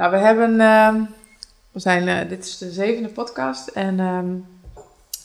[0.00, 1.02] Nou, we hebben, ehm,
[1.72, 4.26] we zijn, eh, dit is de zevende podcast en ehm,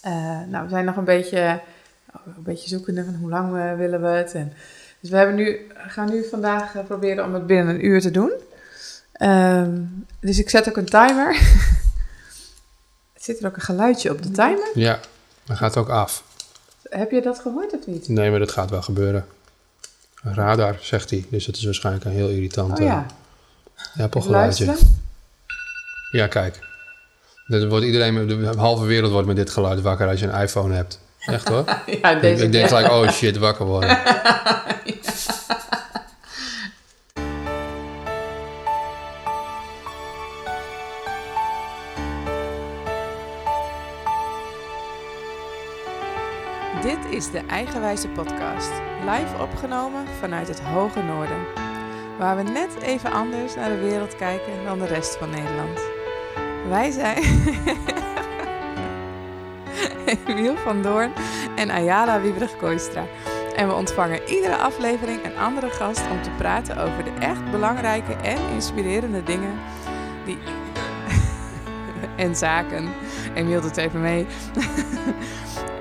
[0.01, 1.61] eh, nou, we zijn nog een beetje,
[2.25, 4.33] een beetje zoekende van hoe lang willen we het.
[4.33, 4.53] En,
[4.99, 8.11] dus we hebben nu, gaan nu vandaag eh, proberen om het binnen een uur te
[8.11, 8.31] doen.
[9.11, 9.81] Ehm,
[10.19, 11.39] dus ik zet ook een timer.
[13.15, 14.69] Zit er ook een geluidje op de timer?
[14.73, 14.99] Ja,
[15.43, 16.23] dan gaat ook af.
[16.89, 18.07] Heb je dat gehoord of niet?
[18.07, 19.25] Nee, maar dat gaat wel gebeuren.
[20.21, 21.25] Radar, zegt hij.
[21.29, 23.05] Dus dat is waarschijnlijk een heel irritant Oh ja,
[23.99, 24.65] Apple-geluidje.
[24.65, 25.03] luisteren.
[26.11, 26.59] Ja, kijk.
[27.47, 30.73] Er wordt iedereen, de halve wereld wordt met dit geluid wakker als je een iPhone
[30.75, 30.99] hebt.
[31.19, 31.63] Echt hoor.
[32.01, 33.97] Ja, ik, deze ik denk gelijk, oh shit, wakker worden.
[46.81, 51.64] Dit is de Eigenwijze Podcast, live opgenomen vanuit het hoge noorden.
[52.17, 55.79] Waar we net even anders naar de wereld kijken dan de rest van Nederland.
[56.69, 57.23] Wij zijn
[60.27, 61.11] Emiel van Doorn
[61.55, 63.05] en Ayala Wiebrich-Kooistra.
[63.55, 68.13] En we ontvangen iedere aflevering een andere gast om te praten over de echt belangrijke
[68.13, 69.53] en inspirerende dingen
[70.25, 70.37] die...
[72.25, 72.89] en zaken.
[73.33, 74.25] Emiel doet even mee.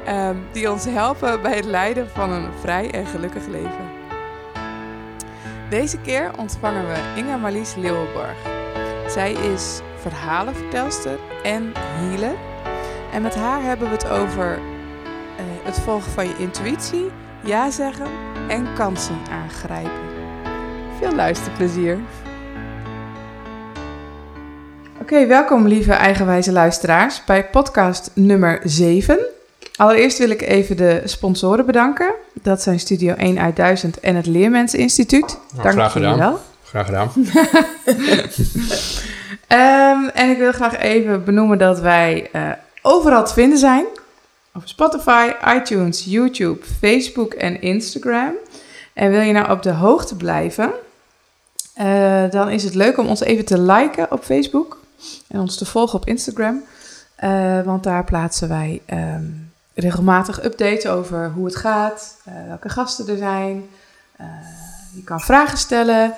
[0.04, 3.93] Ehm, die ons helpen bij het leiden van een vrij en gelukkig leven.
[5.68, 8.36] Deze keer ontvangen we Inga Marlies Leeuwenborg.
[9.08, 12.34] Zij is verhalenvertelster en healer.
[13.12, 17.10] En met haar hebben we het over eh, het volgen van je intuïtie,
[17.44, 18.06] ja zeggen
[18.48, 20.02] en kansen aangrijpen.
[20.98, 21.98] Veel luisterplezier.
[25.00, 29.18] Oké, welkom lieve eigenwijze luisteraars bij podcast nummer 7.
[29.76, 32.14] Allereerst wil ik even de sponsoren bedanken.
[32.32, 35.38] Dat zijn Studio 1 uit 1000 en het Leermenseninstituut.
[35.54, 36.30] Nou, graag jullie gedaan.
[36.30, 36.40] wel.
[36.64, 37.10] Graag gedaan.
[39.46, 42.50] Ehm, en ik wil graag even benoemen dat wij eh,
[42.82, 43.84] overal te vinden zijn.
[44.54, 48.32] Op Spotify, iTunes, YouTube, Facebook en Instagram.
[48.92, 50.70] En wil je nou op de hoogte blijven,
[51.74, 54.80] eh, dan is het leuk om ons even te liken op Facebook.
[55.28, 56.62] En ons te volgen op Instagram.
[57.16, 59.24] Eh, want daar plaatsen wij ehm,
[59.74, 63.68] regelmatig updates over hoe het gaat, eh, welke gasten er zijn.
[64.16, 64.26] Eh,
[64.94, 66.14] je kan vragen stellen.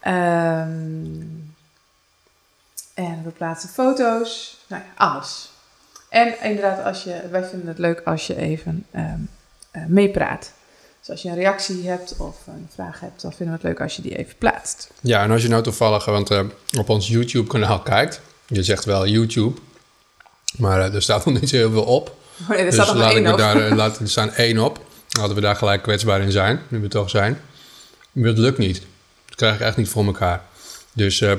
[0.00, 1.20] Ehm,
[2.94, 4.58] en we plaatsen foto's.
[4.66, 5.50] Nou ja, alles.
[6.08, 9.12] En inderdaad, als je, wij vinden het leuk als je even eh,
[9.86, 10.52] meepraat.
[11.00, 13.80] Dus als je een reactie hebt of een vraag hebt, dan vinden we het leuk
[13.80, 14.90] als je die even plaatst.
[15.00, 16.30] Ja, en als je nou toevallig want,
[16.78, 18.20] op ons YouTube-kanaal kijkt.
[18.46, 19.60] Je zegt wel YouTube.
[20.56, 22.17] Maar er staat nog niet zo heel veel op.
[22.42, 23.38] Oh nee, er dus staat nog maar laat één op.
[23.38, 24.80] daar, eh, laat, er staan één op.
[25.08, 27.40] Hadden we daar gelijk kwetsbaar in zijn, nu we toch zijn.
[28.12, 28.82] Maar dat lukt niet.
[29.26, 30.42] Dat krijg ik echt niet voor elkaar.
[30.92, 31.32] Dus eh,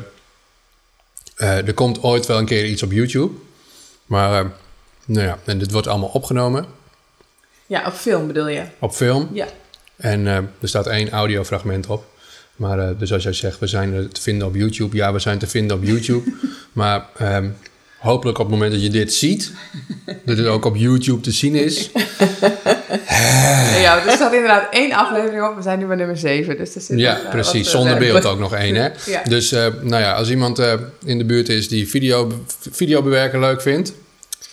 [1.36, 3.34] eh, er komt ooit wel een keer iets op YouTube.
[4.06, 4.52] Maar,
[5.06, 6.66] nou ja, en dit wordt allemaal opgenomen
[7.66, 8.64] Ja, op film bedoel je?
[8.80, 9.30] op film.
[9.34, 9.48] Ja.
[9.96, 12.06] En er staat één audiofragment op.
[12.56, 14.96] Maar dus als jij zegt, we zijn te vinden op YouTube.
[14.96, 16.34] Ja, we zijn te vinden op YouTube.
[16.72, 17.50] maar ehm,
[18.00, 19.52] hopelijk op het moment dat je dit ziet,
[20.26, 21.90] dat het ook op YouTube te zien is.
[23.80, 25.56] Ja, er staat inderdaad één aflevering op.
[25.56, 26.58] We zijn nu bij nummer 7.
[26.58, 27.54] Dus er zit Ja, eh, precies.
[27.54, 28.90] wat, eh, Zonder beeld ook nog één, hè?
[29.06, 29.24] Ja.
[29.24, 30.60] Dus, eh, nou ja, als iemand
[31.06, 32.32] in de buurt is die video,
[32.72, 33.94] videobewerken leuk vindt,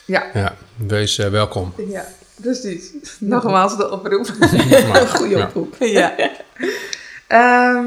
[0.05, 1.73] Ja, ja, wees welkom.
[1.91, 2.05] ja,
[2.41, 2.91] precies.
[3.19, 4.27] Nogmaals de oproep.
[5.15, 5.45] Goeie ja.
[5.45, 5.75] oproep.
[5.79, 6.15] Ja.
[7.27, 7.87] Ehm,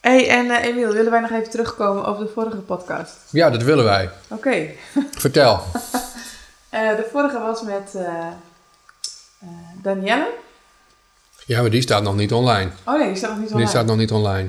[0.00, 3.16] hey, en eh, Emiel, willen wij nog even terugkomen over de vorige podcast?
[3.30, 4.10] Ja, dat willen wij.
[4.28, 4.66] Oké.
[5.10, 5.62] Vertel.
[6.68, 8.26] Eh, de vorige was met eh
[9.82, 10.30] Danielle.
[11.46, 12.70] Ja, maar die staat nog niet online.
[12.84, 13.70] Oh nee, die staat nog niet Die online.
[13.70, 14.48] staat nog niet online.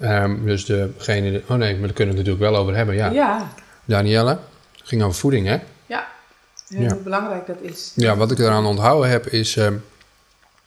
[0.00, 1.42] Ehm, dus degene...
[1.48, 3.10] Oh nee, maar daar kunnen we het natuurlijk wel over hebben, ja.
[3.10, 3.52] Ja,
[3.84, 4.38] Danielle,
[4.82, 5.58] ging over voeding, hè?
[5.86, 6.06] ja.
[6.68, 7.92] Hoe belangrijk dat is.
[7.94, 9.74] Ja, wat ik eraan onthouden heb is ehm,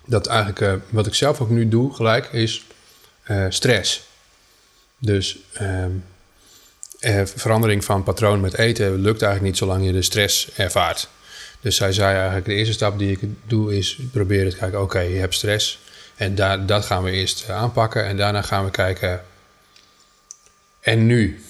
[0.06, 2.68] dat eigenlijk wat ik zelf ook nu doe gelijk is
[3.24, 4.08] eh, stress.
[4.98, 5.92] Dus ehm,
[7.00, 11.10] eh, verandering van patroon met eten lukt eigenlijk niet zolang je de stress ervaart.
[11.62, 15.00] Dus zij zei eigenlijk de eerste stap die ik doe is proberen te kijken, oké,
[15.00, 15.80] je hebt stress.
[16.16, 19.24] En daar, dat gaan we eerst eh, aanpakken en daarna gaan we kijken,
[20.80, 21.44] en nu?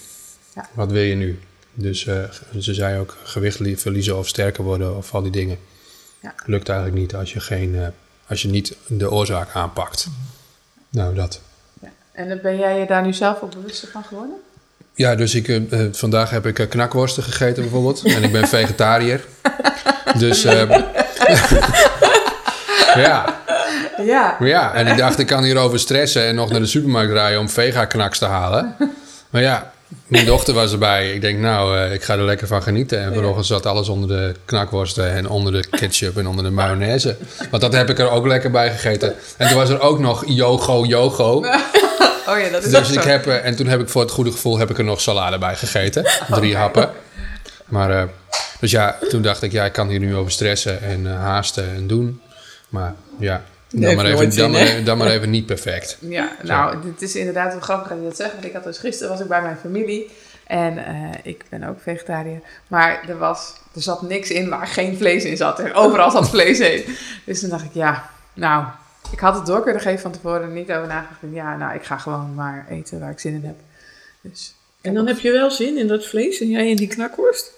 [0.56, 0.70] Ja.
[0.74, 1.40] Wat wil je nu?
[1.74, 2.00] Dus
[2.60, 5.58] ze zei ook gewicht li- verliezen of sterker worden of al die dingen.
[6.22, 6.36] Ja.
[6.46, 7.94] Lukt eigenlijk niet als je, geen,
[8.28, 10.08] als je niet de oorzaak aanpakt.
[10.90, 11.42] Nou, dat.
[12.14, 14.36] En ben jij je daar nu zelf ook bewuster van geworden?
[14.94, 18.04] Ja, dus ik, eh, eh, vandaag heb ik eh, knakworsten gegeten bijvoorbeeld.
[18.06, 19.26] en ik ben vegetariër.
[20.18, 20.42] Dus
[22.96, 23.42] ja,
[24.06, 24.38] Ja.
[24.40, 27.50] ja, en ik dacht ik kan hierover stressen en nog naar de supermarkt rijden om
[27.50, 28.76] vega-knaks te halen.
[29.30, 29.72] Maar ja,
[30.08, 31.14] mijn dochter was erbij.
[31.14, 33.00] Ik denk, nou, ik ga er lekker van genieten.
[33.00, 37.16] En vanochtend zat alles onder de knakworsten en onder de ketchup en onder de mayonaise.
[37.50, 39.16] Want dat heb ik er ook lekker bij gegeten.
[39.38, 41.42] En toen was er ook nog yogo yogo.
[42.28, 43.08] Oh ja, dat is Dus ik zo.
[43.08, 45.38] heb, eh, en toen heb ik voor het goede gevoel heb ik er nog salade
[45.38, 46.04] bij gegeten.
[46.30, 46.92] Drie happen.
[47.66, 48.04] Maar, eh,
[48.60, 51.76] dus ja, toen dacht ik, ja, ik kan hier nu over stressen en eh, haasten
[51.76, 52.22] en doen.
[52.70, 55.98] Maar ja, dan, maar even, dan, maar dan maar even niet perfect.
[56.10, 58.32] Ja, nou, het is inderdaad wel grappig dat je dat zegt.
[58.32, 60.10] Want ik had dus gisteren was ik bij mijn familie.
[60.48, 60.78] En
[61.24, 62.40] ik ben ook vegetariër.
[62.68, 65.60] Maar er, was, er zat niks in waar geen vlees in zat.
[65.60, 66.84] En overal zat vlees in.
[67.26, 68.66] Dus toen dacht ik, ja, nou,
[69.14, 70.44] ik had het door kunnen geven van tevoren.
[70.44, 71.20] en Niet over nagedacht.
[71.32, 73.56] Ja, nou, ik ga gewoon maar eten waar ik zin in heb.
[74.22, 77.52] Dus, En dan heb je wel zin in dat vlees en jij in die knakworst?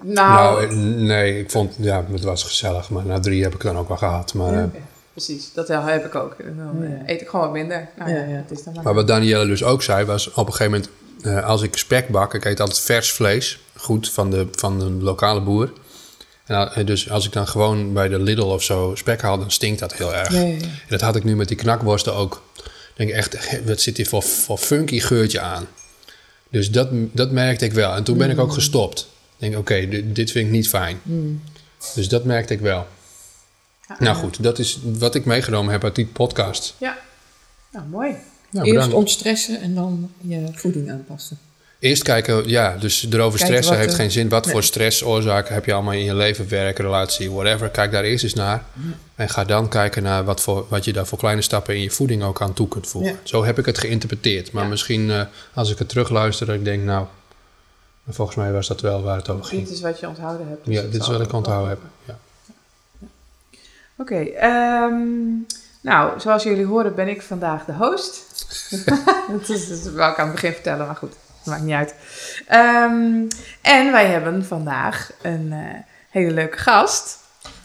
[0.00, 0.70] nou, Nou, eh,
[1.06, 2.90] nee, ik vond, ja, het was gezellig.
[2.90, 4.34] Maar na drie heb ik dan ook wel gehad.
[4.34, 4.64] Maar, eh,
[5.12, 5.52] precies.
[5.52, 6.36] Dat heb ik ook.
[6.56, 7.02] Dan eh, Ja.
[7.06, 7.88] eet ik gewoon wat minder.
[7.96, 8.16] Nou, Ja.
[8.16, 8.84] Het is dan maar.
[8.84, 10.90] maar wat Danielle dus ook zei, was op een gegeven moment...
[11.22, 13.60] eh, als ik spek bak, ik eet altijd vers vlees.
[13.76, 15.72] Goed, van de, van de lokale boer.
[16.48, 19.38] En, al- eh, dus als ik dan gewoon bij de Lidl of zo spek haal,
[19.38, 20.32] dan stinkt dat heel erg.
[20.32, 20.60] Ja, ja, ja.
[20.60, 22.42] En dat had ik nu met die knakworsten ook.
[22.56, 25.66] Ik denk echt, wat zit hier voor, voor funky geurtje aan?
[26.50, 27.94] Dus dat, dat merkte ik wel.
[27.94, 29.00] En toen ben ik ook gestopt.
[29.00, 31.00] Ik denk, oké, dit, dit vind ik niet fijn.
[31.94, 32.86] Dus dat merkte ik wel.
[33.98, 36.74] Nou goed, dat is wat ik meegenomen heb uit die podcast.
[36.78, 36.98] Ja.
[37.72, 38.14] Nou, mooi.
[38.50, 41.38] Nou, Eerst ontstressen en dan je voeding aanpassen.
[41.80, 44.28] Eerst kijken, ja, dus erover Kijken stressen heeft er- geen zin.
[44.28, 44.54] Wat Nee.
[44.54, 47.68] voor stressoorzaken heb je allemaal in je leven, werk, relatie, whatever.
[47.68, 48.64] Kijk daar eerst eens naar.
[49.14, 51.90] En ga dan kijken naar wat, voor, wat je daar voor kleine stappen in je
[51.90, 53.12] voeding ook aan toe kunt voegen.
[53.12, 53.18] Ja.
[53.22, 54.52] Zo heb ik het geïnterpreteerd.
[54.52, 54.68] Maar Ja.
[54.68, 55.22] misschien eh,
[55.54, 57.06] als ik het terugluister, dat ik denk, nou,
[58.08, 59.62] volgens mij was dat wel waar het over ging.
[59.64, 60.64] Dit is wat je onthouden hebt.
[60.64, 61.78] dus Ja, dit is wat ik onthouden heb.
[62.04, 62.18] Ja.
[63.96, 64.92] Oké, ehm,
[65.80, 68.22] nou, zoals jullie horen ben ik vandaag de host.
[69.38, 71.12] dat, is, dat wou ik aan het begin vertellen, maar goed,
[71.44, 71.94] maakt niet uit.
[72.46, 73.26] Ehm,
[73.62, 75.58] en wij hebben vandaag een eh,
[76.10, 77.18] hele leuke gast.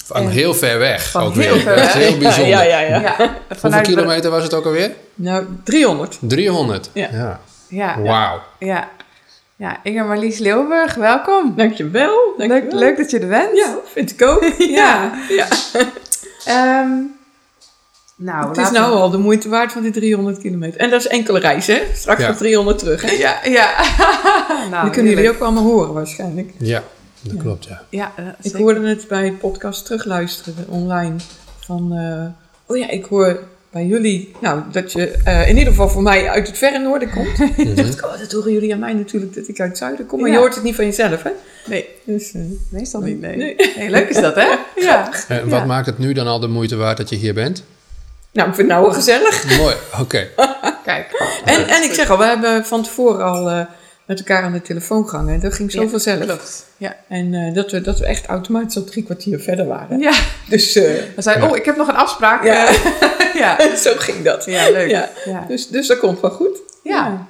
[0.06, 1.62] Van En- heel ver weg Van ook heel weer.
[1.62, 2.04] ver Dat is weg.
[2.08, 2.48] heel bijzonder.
[2.50, 3.00] Ja, ja, ja.
[3.00, 4.92] Ja, Hoeveel vanuit kilometer was het ook alweer?
[5.16, 6.18] Nou, 300.
[6.22, 6.90] 300.
[6.94, 7.08] Ja.
[7.12, 7.40] ja.
[7.68, 8.42] Ja, Wauw.
[8.60, 8.90] ja,
[9.56, 9.80] ja.
[9.84, 11.54] Inge Marlies Leeuwburg, welkom.
[11.56, 12.34] Dankjewel.
[12.38, 12.80] Leuk, dankjewel.
[12.80, 13.58] leuk dat je er bent.
[13.58, 14.44] Ja, vind ik ook.
[14.80, 15.12] ja.
[15.30, 15.48] ja.
[16.46, 16.90] Ehm,
[18.24, 20.80] nou, Het is we- nou al de moeite waard van die 300 kilometer.
[20.80, 21.82] En dat is enkele reis, hè?
[21.96, 22.28] Straks Ja.
[22.28, 23.12] nog 300 terug, hè?
[23.12, 23.70] Ja, ja.
[24.72, 26.52] nou, Dan kunnen jullie ook allemaal horen waarschijnlijk.
[26.58, 26.84] Ja,
[27.22, 27.82] dat klopt, ja.
[27.90, 28.60] Ja, eh, Ik zeker.
[28.60, 31.16] hoorde het bij podcast terugluisteren online.
[31.60, 33.40] Van, eh, oh ja, ik hoor
[33.72, 37.10] bij jullie, nou, dat je eh, in ieder geval voor mij uit het verre noorden
[37.10, 37.38] komt.
[37.78, 40.20] Dacht ik, oh, dat horen jullie aan mij natuurlijk, dat ik uit het zuiden kom.
[40.20, 40.34] Maar Ja.
[40.36, 41.30] je hoort het niet van jezelf, hè?
[41.68, 42.34] Nee, Dus,
[42.70, 43.22] meestal niet.
[43.22, 43.36] Nee.
[43.38, 43.56] Nee.
[43.78, 44.48] Nee, leuk is dat, hè?
[44.82, 45.10] Ja.
[45.28, 45.66] En wat Ja.
[45.66, 47.64] maakt het nu dan al de moeite waard dat je hier bent?
[48.34, 49.58] Nou, ik vind het nou wel gezellig.
[49.58, 50.28] Mooi, oké.
[50.84, 51.40] Kijk.
[51.46, 53.66] En, en ik zeg al, we hebben van tevoren al eh,
[54.06, 55.34] met elkaar aan de telefoon gehangen.
[55.34, 56.26] En dat ging zo Ja, vanzelf.
[56.26, 56.66] Klopt.
[56.78, 56.96] Ja.
[57.08, 60.00] En eh, dat, we, dat we echt automatisch al drie kwartier verder waren.
[60.00, 60.14] Ja.
[60.48, 60.84] Dus eh,
[61.16, 62.44] We zeiden, oh, ik heb nog een afspraak.
[62.44, 62.72] Ja.
[63.34, 63.76] Ja.
[63.76, 64.46] zo ging dat.
[64.46, 64.90] Ja, leuk.
[64.90, 65.10] Ja.
[65.26, 65.46] Ja.
[65.48, 66.60] Dus, dus dat komt wel goed.
[66.84, 67.28] Ja.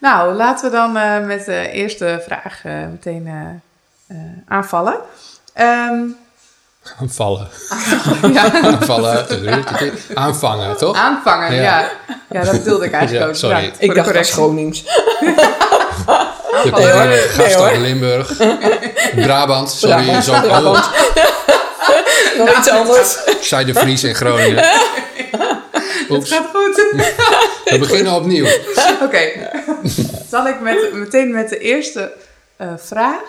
[0.00, 4.98] Nou, laten we dan eh, met de eerste vraag meteen eh, eh, aanvallen.
[5.52, 6.02] Ehm,
[7.00, 7.48] Aanvallen.
[8.32, 8.52] ja.
[8.62, 9.26] Aanvallen.
[10.14, 10.96] Aanvangen, toch?
[10.96, 11.62] Aanvangen, ja.
[11.62, 11.90] Ja.
[12.30, 12.44] ja.
[12.44, 13.36] dat bedoelde ik eigenlijk Ja, ook.
[13.36, 13.64] sorry.
[13.64, 14.32] Voor Ik de dacht correctie.
[14.34, 14.84] Gronings.
[16.64, 17.76] Nee, uit hoor.
[17.76, 18.36] Limburg.
[19.14, 20.02] Brabant, sorry.
[20.04, 20.24] Brabant.
[20.24, 20.90] Zo, Brabant.
[22.38, 23.16] Nog iets anders.
[23.40, 24.64] zei de Fries in Groningen.
[26.10, 26.76] Oeps, Gaat goed.
[27.64, 28.46] we beginnen opnieuw.
[29.02, 29.20] Oké.
[30.30, 32.12] Zal ik met, meteen met de eerste
[32.56, 33.20] eh, vraag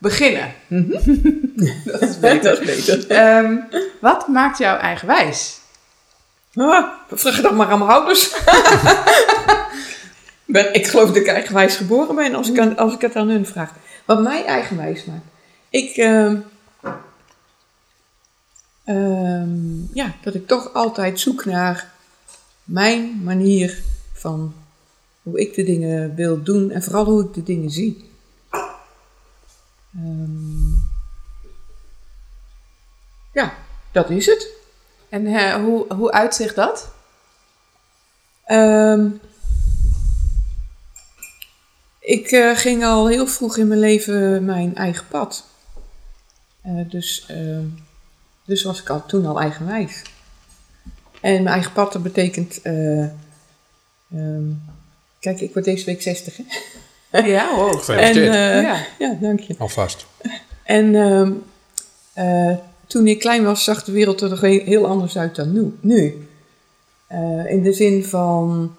[0.00, 0.52] beginnen?
[1.84, 2.42] dat is beter.
[2.42, 3.10] Dat is beter.
[3.10, 3.56] Ehm,
[4.00, 5.58] wat maakt jou eigenwijs?
[6.54, 8.26] Ah, vraag het dan maar aan mijn ouders.
[8.34, 9.64] ik,
[10.46, 13.28] ben, ik geloof dat ik eigenwijs geboren ben als ik, aan- als ik het aan
[13.28, 13.72] hun vraag.
[14.04, 15.24] Wat mij eigenwijs maakt.
[15.68, 16.36] Ik, ehm,
[18.84, 21.92] ehm, ja, dat ik toch altijd zoek naar
[22.64, 23.78] mijn manier
[24.12, 24.54] van
[25.22, 28.09] hoe ik de dingen wil doen en vooral hoe ik de dingen zie.
[29.94, 30.68] Ehm,
[33.32, 33.54] ja,
[33.92, 34.48] dat is het.
[35.08, 36.90] En eh, hoe, hoe uitzicht dat?
[38.44, 39.08] Ehm,
[41.98, 45.44] ik eh, ging al heel vroeg in mijn leven mijn eigen pad.
[46.62, 47.66] Eh, dus, ehm,
[48.44, 50.02] dus was ik al, toen al eigenwijs.
[51.20, 52.60] En mijn eigen pad, dat betekent...
[55.18, 56.44] kijk, ik word deze week 60, hè?
[57.12, 57.68] Ja, wow.
[57.72, 58.34] En, Gefeliciteerd.
[58.34, 58.86] eh, ja.
[58.98, 59.54] ja, dank je.
[59.58, 60.06] Alvast.
[60.64, 61.32] En ehm,
[62.12, 65.52] eh, toen ik klein was, zag de wereld er nog he- heel anders uit dan
[65.52, 65.76] nu.
[65.80, 66.28] nu.
[67.06, 68.74] Eh, in de zin van.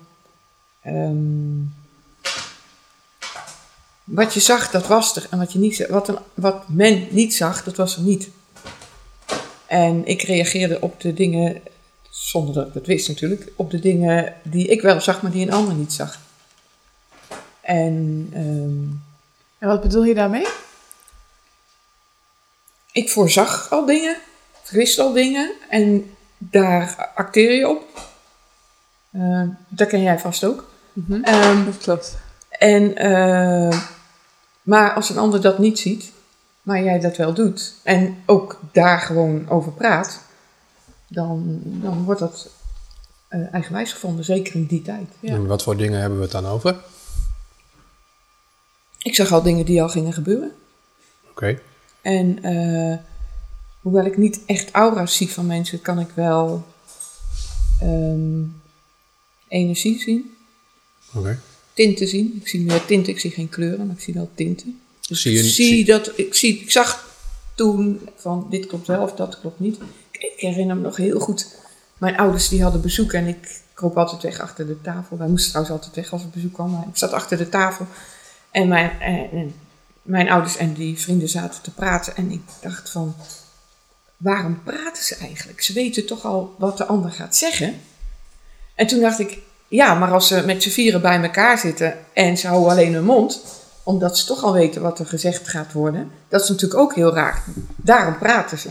[0.84, 1.60] ehm,
[4.04, 5.28] wat je zag, dat was er.
[5.30, 8.30] En wat, je niet, wat, een, wat men niet zag, dat was er niet.
[9.68, 11.62] En ik reageerde op de dingen,
[12.10, 15.46] zonder dat ik het wist natuurlijk, op de dingen die ik wel zag, maar die
[15.46, 16.20] een ander niet zag.
[17.62, 19.00] En ehm,
[19.60, 20.48] En wat bedoel je daarmee?
[22.92, 24.16] ik voorzag al dingen,
[24.64, 28.10] ik wist al dingen en daar acteer je op.
[29.14, 30.70] Ehm, dat ken jij vast ook.
[31.24, 32.18] Ehm, Dat klopt.
[32.50, 33.80] En, eh,
[34.62, 36.12] maar als een ander dat niet ziet,
[36.62, 40.20] maar jij dat wel doet, en ook daar gewoon over praat,
[41.08, 42.50] dan, dan wordt dat
[43.28, 45.08] eh, eigenwijs gevonden, zeker in die tijd.
[45.20, 45.34] Ja.
[45.34, 46.76] En wat voor dingen hebben we het dan over?
[49.02, 49.10] Oké.
[49.10, 50.52] Ik zag al dingen die al gingen gebeuren.
[52.02, 52.98] En eh,
[53.82, 56.66] hoewel ik niet echt aura's zie van mensen, kan ik wel
[57.80, 58.42] ehm,
[59.48, 60.32] energie zien,
[61.14, 61.40] Oké.
[61.74, 62.38] tinten zien.
[62.42, 64.80] Ik zie meer tinten, ik zie geen kleuren, maar ik zie wel tinten.
[65.08, 67.10] Dus Zie je ik niet- zie zie- dat, ik, zie, ik zag
[67.56, 69.78] toen van dit klopt wel of dat klopt niet.
[70.12, 71.56] Ik, ik herinner me nog heel goed,
[71.98, 75.18] mijn ouders die hadden bezoek en ik kroop altijd weg achter de tafel.
[75.18, 77.86] Wij moesten trouwens altijd weg als er bezoek kwam, maar ik zat achter de tafel.
[78.52, 79.56] En mijn, en, en
[80.02, 83.16] mijn ouders en die vrienden zaten te praten en ik dacht van,
[84.18, 85.62] waarom praten ze eigenlijk?
[85.62, 87.82] Ze weten toch al wat de ander gaat zeggen.
[88.76, 92.38] En toen dacht ik, ja, maar als ze met z'n vieren bij elkaar zitten en
[92.38, 93.42] ze houden alleen hun mond,
[93.84, 97.14] omdat ze toch al weten wat er gezegd gaat worden, dat is natuurlijk ook heel
[97.14, 97.44] raar.
[97.76, 98.70] Daarom praten ze.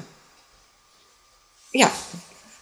[1.71, 1.91] Ja,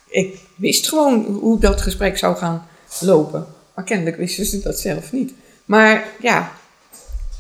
[0.06, 2.66] ik wist gewoon hoe dat gesprek zou gaan
[3.00, 3.46] lopen.
[3.74, 5.32] Maar kennelijk wisten ze dat zelf niet.
[5.64, 6.52] Maar ja,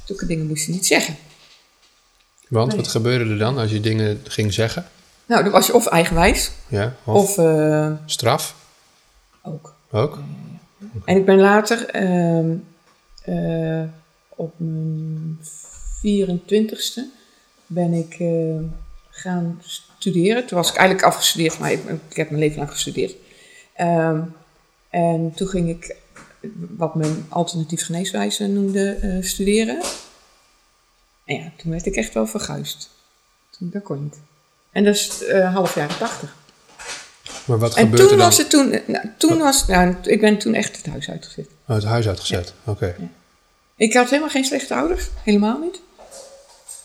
[0.08, 1.16] zulke dingen moest je niet zeggen.
[2.48, 2.76] Want Nee.
[2.76, 4.86] wat gebeurde er dan als je dingen ging zeggen?
[5.26, 8.54] Nou, dan was je of eigenwijs, Ja, of, of eh, straf
[9.42, 9.74] ook.
[9.90, 10.18] ook?
[11.04, 12.54] En ik ben later ehm,
[13.22, 13.82] eh,
[14.28, 15.38] op mijn
[16.00, 17.00] 24ste
[17.66, 18.64] ben ik eh,
[19.10, 19.62] gaan
[19.98, 20.46] studeren.
[20.46, 23.14] Toen was ik eigenlijk afgestudeerd, maar ik, ik heb mijn leven lang gestudeerd.
[23.74, 24.20] Ehm,
[24.90, 25.96] en toen ging ik
[26.76, 29.82] wat men alternatief geneeswijze noemde eh, studeren.
[31.24, 32.90] En ja, toen werd ik echt wel verguisd.
[33.58, 34.16] Toen, dat kon niet.
[34.72, 36.36] En dat is eh, half jaren tachtig.
[37.44, 38.26] Maar wat En gebeurde toen dan?
[38.26, 41.46] was het toen, nou, toen was, nou, ik ben toen echt het huis uitgezet.
[41.68, 42.54] Oh, het huis uitgezet.
[42.64, 42.96] Oké.
[43.76, 45.80] Ik had helemaal geen slechte ouders, helemaal niet.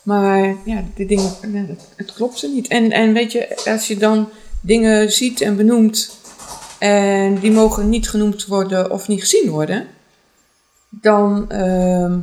[0.03, 2.67] Maar ja, die dingen, dat- het klopte niet.
[2.67, 4.29] En, en weet je, als je dan
[4.62, 6.17] dingen ziet en benoemt
[6.84, 9.88] en die mogen niet genoemd worden of niet gezien worden,
[10.90, 12.18] dan, ehm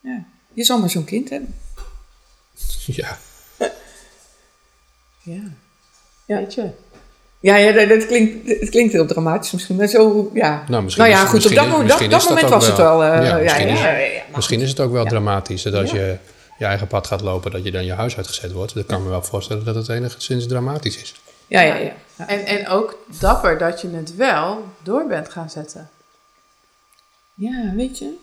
[0.00, 1.54] ja, je zal maar zo'n kind hebben.
[2.86, 3.18] Ja.
[5.22, 5.40] Ja.
[6.26, 6.36] Ja.
[6.36, 6.68] Weet je.
[7.40, 10.64] Ja, ja dat, dat klinkt, het klinkt heel dramatisch misschien, maar zo, ja.
[10.68, 12.76] Nou, misschien nou ja, is- goed, op misschien dat, moment, dat, dat dat was het
[12.76, 13.04] wel.
[13.04, 15.08] eh, Ja, misschien ja, is- ja, Misschien het ook wel Ja.
[15.08, 15.96] dramatisch dat als Ja.
[15.96, 16.16] je
[16.58, 18.74] je eigen pad gaat lopen, dat je dan je huis uitgezet wordt.
[18.74, 21.14] Dat kan me wel voorstellen dat het enigszins dramatisch is.
[21.54, 21.92] Ja, ja, ja.
[22.16, 22.28] ja.
[22.28, 25.90] En, en ook dapper dat je het wel door bent gaan zetten.
[27.34, 28.14] Ja, weet je.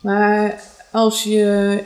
[0.00, 1.84] Maar als je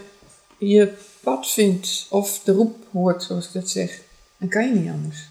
[0.58, 4.00] je pad vindt of de roep hoort, zoals ik dat zeg,
[4.37, 5.28] dan kan je niet anders.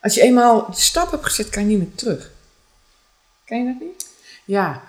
[0.00, 2.30] Als je eenmaal de stap hebt gezet, kan je niet meer terug.
[3.44, 4.08] Kan je dat niet?
[4.44, 4.82] Ja.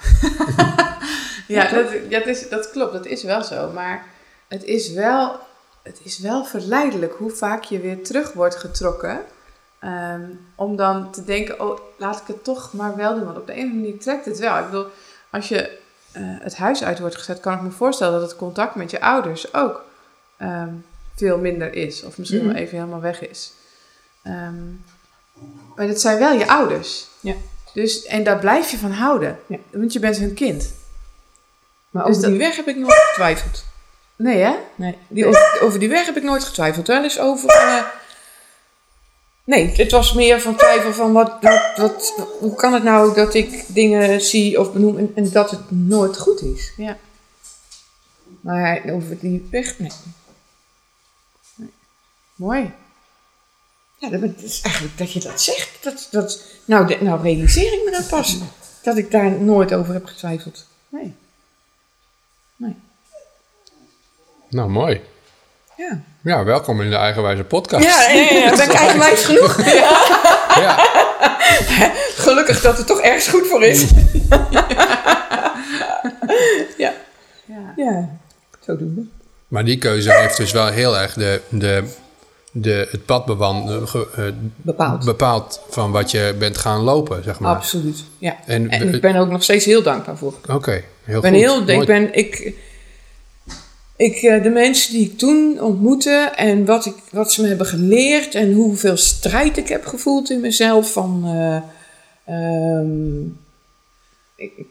[1.48, 2.94] ja, dat, dat, is, dat klopt.
[2.94, 3.72] Dat is wel zo.
[3.72, 4.06] Maar
[4.48, 5.40] het is wel,
[5.86, 9.22] het is wel verleidelijk hoe vaak je weer terug wordt getrokken.
[9.80, 10.22] Ehm,
[10.56, 13.26] om dan te denken, oh, laat ik het toch maar wel doen.
[13.26, 14.58] Want op de een of andere manier trekt het wel.
[14.58, 14.86] Ik bedoel,
[15.30, 18.76] als je eh, het huis uit wordt gezet, kan ik me voorstellen dat het contact
[18.76, 19.84] met je ouders ook
[20.38, 20.70] ehm,
[21.16, 22.04] veel minder is.
[22.04, 22.54] Of misschien Mhm.
[22.54, 23.54] wel even helemaal weg is.
[24.24, 24.64] Ehm,
[25.76, 27.08] maar het zijn wel je ouders.
[27.20, 27.34] Ja.
[27.74, 29.40] Dus, en daar blijf je van houden.
[29.48, 29.58] Ja.
[29.72, 30.74] Want je bent hun kind.
[31.90, 33.64] Maar Dus over dat- die weg heb ik nooit getwijfeld.
[34.18, 34.56] Nee, hè?
[34.76, 36.88] Nee, die, over, over die weg heb ik nooit getwijfeld.
[36.88, 37.50] Wel eens over.
[37.50, 37.84] eh,
[39.44, 43.34] nee, het was meer van twijfel van wat, wat, wat, hoe kan het nou dat
[43.34, 46.72] ik dingen zie of benoem en, en dat het nooit goed is.
[46.78, 46.98] Ja.
[48.42, 49.92] Maar over die weg, nee.
[52.36, 52.74] Mooi.
[53.98, 55.84] Ja, dat is eigenlijk dat je dat zegt.
[55.84, 58.38] Dat, dat, nou, de- nou realiseer ik me dat pas.
[58.84, 60.66] Dat ik daar nooit over heb getwijfeld.
[60.90, 61.16] Nee.
[64.56, 65.02] Nou, mooi.
[65.78, 67.84] Ja, Ja, welkom in de Eigenwijze podcast.
[67.86, 68.56] ja, ja, ja, ja.
[68.56, 69.58] ben ik eigenwijs genoeg?
[70.56, 70.76] Ja.
[72.26, 73.82] Gelukkig dat het toch ergens goed voor is.
[76.78, 76.94] ja,
[77.46, 77.74] Ja.
[77.76, 78.10] ja.
[78.60, 79.02] zodoende.
[79.48, 81.84] Maar die keuze heeft dus wel heel erg de, de,
[82.52, 84.24] de, het pad bewand, ge- eh,
[84.56, 85.06] Bepaald.
[85.06, 87.56] bepaald van wat je bent gaan lopen, zeg maar.
[87.56, 88.36] Absoluut, ja.
[88.46, 90.34] En, En ik ben er ook nog steeds heel dankbaar voor.
[90.50, 90.82] Oké.
[91.04, 91.40] Heel Ik ben goed.
[91.68, 92.54] heel, ik ben, ik,
[93.96, 97.68] ik, eh, de mensen die ik toen ontmoette en wat, ik, wat ze me hebben
[97.68, 101.62] geleerd en hoeveel strijd ik heb gevoeld in mezelf van, eh,
[102.26, 103.24] ehm,
[104.36, 104.66] ik,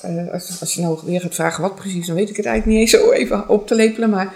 [0.00, 2.78] eh, als, als je nou weer gaat vragen wat precies, dan weet ik het eigenlijk
[2.78, 4.34] niet eens zo even op te lepelen, maar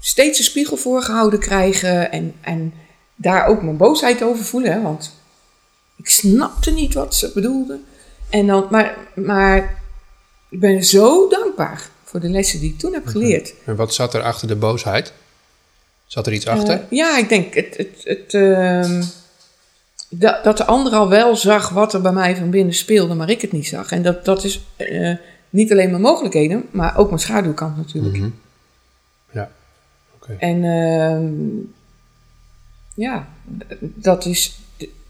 [0.00, 2.72] steeds een spiegel voorgehouden krijgen en, en
[3.14, 5.12] daar ook mijn boosheid over voelen, hè, want
[5.96, 7.84] ik snapte niet wat ze bedoelden.
[8.30, 9.82] En dan, maar, maar
[10.48, 13.54] ik ben zo dankbaar voor de lessen die ik toen heb geleerd.
[13.64, 15.12] En wat zat er achter de boosheid?
[16.06, 16.74] Zat er iets achter?
[16.74, 19.02] Eh, ja, ik denk het, het, het, ehm,
[20.08, 23.30] dat, dat de ander al wel zag wat er bij mij van binnen speelde, maar
[23.30, 23.90] ik het niet zag.
[23.90, 25.16] En dat, dat is eh,
[25.50, 28.16] niet alleen mijn mogelijkheden, maar ook mijn schaduwkant natuurlijk.
[28.16, 28.28] Mhm.
[29.32, 29.50] Ja,
[30.14, 30.36] oké.
[30.38, 31.34] En ehm,
[32.94, 33.28] ja,
[33.80, 34.58] dat is.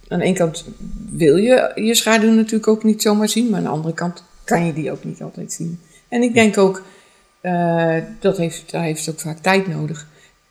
[0.08, 0.64] Aan de ene kant
[1.10, 4.66] wil je je schaduw natuurlijk ook niet zomaar zien, maar aan de andere kant kan
[4.66, 5.80] je die ook niet altijd zien.
[6.08, 6.82] En ik denk ook,
[7.40, 10.06] eh, dat heeft, daar heeft ook vaak tijd nodig.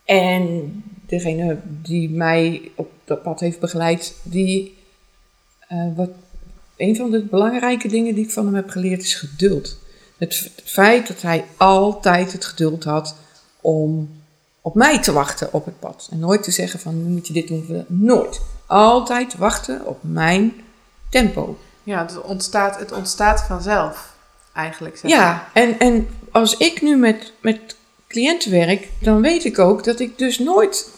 [0.06, 4.78] En degene die mij op dat pad heeft begeleid, die,
[5.68, 6.10] eh, wat,
[6.78, 9.78] een van de belangrijke dingen die ik van hem heb geleerd is geduld.
[10.18, 13.16] Het, feit dat hij altijd het geduld had
[13.62, 14.10] om
[14.62, 16.08] op mij te wachten op het pad.
[16.12, 17.86] En nooit te zeggen van, nu moet je dit doen.
[17.88, 18.42] Nooit.
[18.66, 20.54] Altijd wachten op mijn
[21.10, 21.58] tempo.
[21.84, 24.15] Ja, het ontstaat, het ontstaat vanzelf,
[24.56, 24.98] eigenlijk.
[24.98, 27.76] Zeg Ja, en, en als ik nu met, met
[28.08, 30.90] cliënten werk, dan weet ik ook dat ik dus nooit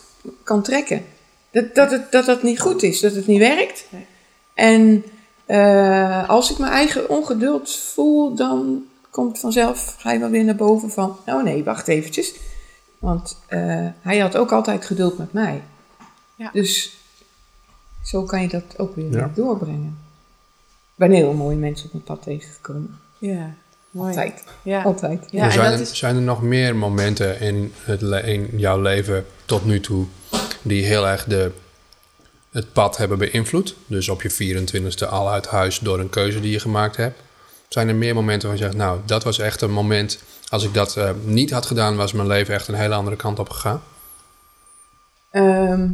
[0.43, 1.05] kan trekken.
[1.51, 3.85] Dat dat, het, dat dat niet goed is, dat het niet werkt.
[3.89, 4.05] Nee.
[4.53, 5.03] En
[5.45, 10.55] eh, als ik mijn eigen ongeduld voel, dan komt vanzelf, ga je wel weer naar
[10.55, 12.33] boven van, nou nee, wacht eventjes.
[12.99, 15.61] Want eh, hij had ook altijd geduld met mij.
[16.35, 16.49] Ja.
[16.53, 16.97] Dus
[18.03, 19.31] zo kan je dat ook weer Ja.
[19.35, 19.97] doorbrengen.
[20.69, 22.99] Ik ben heel mooie mensen op mijn pad tegengekomen.
[23.17, 23.53] Ja,
[23.91, 24.07] mooi.
[24.09, 24.43] Altijd.
[24.61, 24.81] Ja.
[24.81, 25.27] Altijd.
[25.31, 29.25] Ja, zijn, dat er, is- zijn er nog meer momenten in, het, in jouw leven
[29.45, 30.05] tot nu toe
[30.61, 31.51] die heel erg de,
[32.51, 33.75] het pad hebben beïnvloed?
[33.87, 34.57] Dus op je
[35.05, 37.19] 24e al uit huis door een keuze die je gemaakt hebt.
[37.67, 40.19] Zijn er meer momenten waar je zegt, nou, dat was echt een moment.
[40.49, 43.39] Als ik dat eh, niet had gedaan, was mijn leven echt een hele andere kant
[43.39, 43.81] op gegaan.
[45.31, 45.89] Ehm,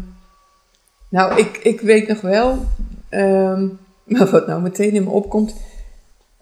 [1.09, 2.65] nou, ik, ik weet nog wel,
[3.09, 3.67] ehm,
[4.03, 5.55] maar wat nou meteen in me opkomt.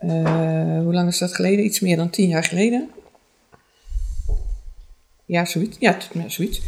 [0.02, 1.66] Eh, hoe lang is dat geleden?
[1.66, 2.90] Iets meer dan tien jaar geleden.
[5.26, 5.78] Ja, zoiets.
[5.80, 6.62] Ja, ja, zoiets.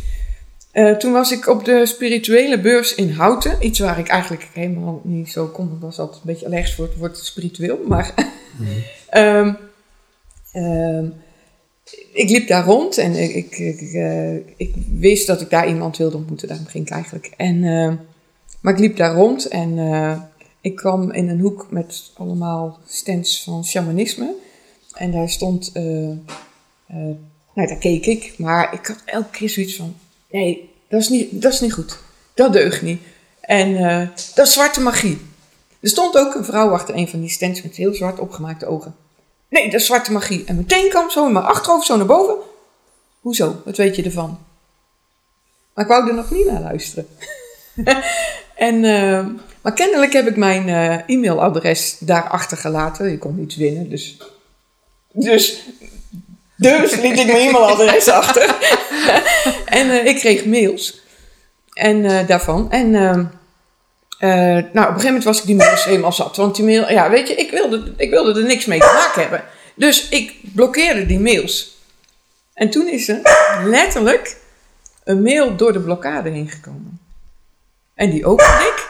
[0.72, 3.58] Eh, toen was ik op de spirituele beurs in Houten.
[3.66, 5.66] Iets waar ik eigenlijk helemaal niet zo kon.
[5.66, 7.80] Ik was altijd een beetje allergisch voor het woord spiritueel.
[7.88, 8.14] Maar
[9.10, 9.54] ehm,
[10.52, 11.06] ehm,
[12.14, 15.98] ik liep daar rond en ik, ik, ik, eh, ik wist dat ik daar iemand
[15.98, 16.48] wilde ontmoeten.
[16.48, 17.34] Daarom ging ik eigenlijk.
[17.38, 17.60] En,
[18.62, 19.78] maar ik liep daar rond en
[20.64, 24.36] ik kwam in een hoek met allemaal stands van shamanisme.
[24.94, 26.18] En daar stond, eh, eh,
[27.54, 29.96] nou daar keek ik, maar ik had elke keer zoiets van,
[30.32, 32.00] nee, dat is niet, dat is niet goed.
[32.34, 33.02] Dat deugt niet.
[33.40, 35.22] En eh, dat is zwarte magie.
[35.80, 38.96] Er stond ook een vrouw achter een van die stands met heel zwart opgemaakte ogen.
[39.50, 40.44] Nee, dat is zwarte magie.
[40.46, 42.36] En meteen kwam zo in mijn achterhoofd zo naar boven.
[43.20, 43.62] Hoezo?
[43.66, 44.40] Wat weet je ervan?
[45.74, 47.08] Maar ik wou er nog niet naar luisteren.
[48.56, 49.26] en, eh,
[49.64, 53.12] maar kennelijk heb ik mijn eh, e-mailadres daar achtergelaten.
[53.12, 54.18] Je kon iets winnen, dus...
[55.16, 55.64] Dus,
[56.56, 58.56] dus liet ik mijn e-mailadres achter.
[59.66, 61.02] en eh, ik kreeg mails.
[61.74, 62.72] En eh, daarvan.
[62.72, 62.96] En...
[62.96, 63.26] ehm,
[64.24, 66.36] eh, nou, op een gegeven moment was ik die mails helemaal zat.
[66.36, 69.22] Want die mail, ja, weet je, ik wilde, ik wilde er niks mee te maken
[69.22, 69.44] hebben.
[69.76, 71.78] Dus ik blokkeerde die mails.
[72.54, 73.20] En toen is er
[73.66, 74.38] letterlijk
[75.04, 77.00] een mail door de blokkade heen gekomen.
[77.96, 78.83] En die opende ik.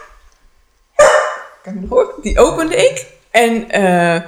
[1.73, 2.21] Nog horen?
[2.21, 3.05] Die opende ik.
[3.31, 4.21] En eh,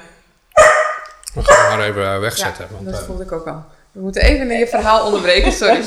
[1.34, 2.68] We gaan hem maar even eh, Ja, wegzetten.
[2.72, 3.64] want, dat voelde ik ook al.
[3.92, 5.84] We moeten even je verhaal onderbreken, sorry.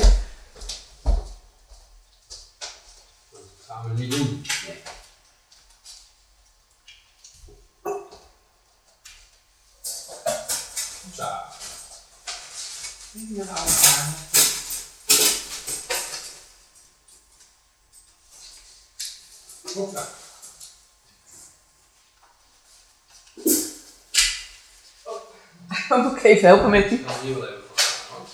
[3.67, 4.43] gaan we niet doen.
[19.65, 20.18] Zo.
[25.89, 26.07] Hoppa.
[26.07, 26.99] moet ik even helpen met die.
[26.99, 28.25] Ik kan hier wel even voor staan, hoor.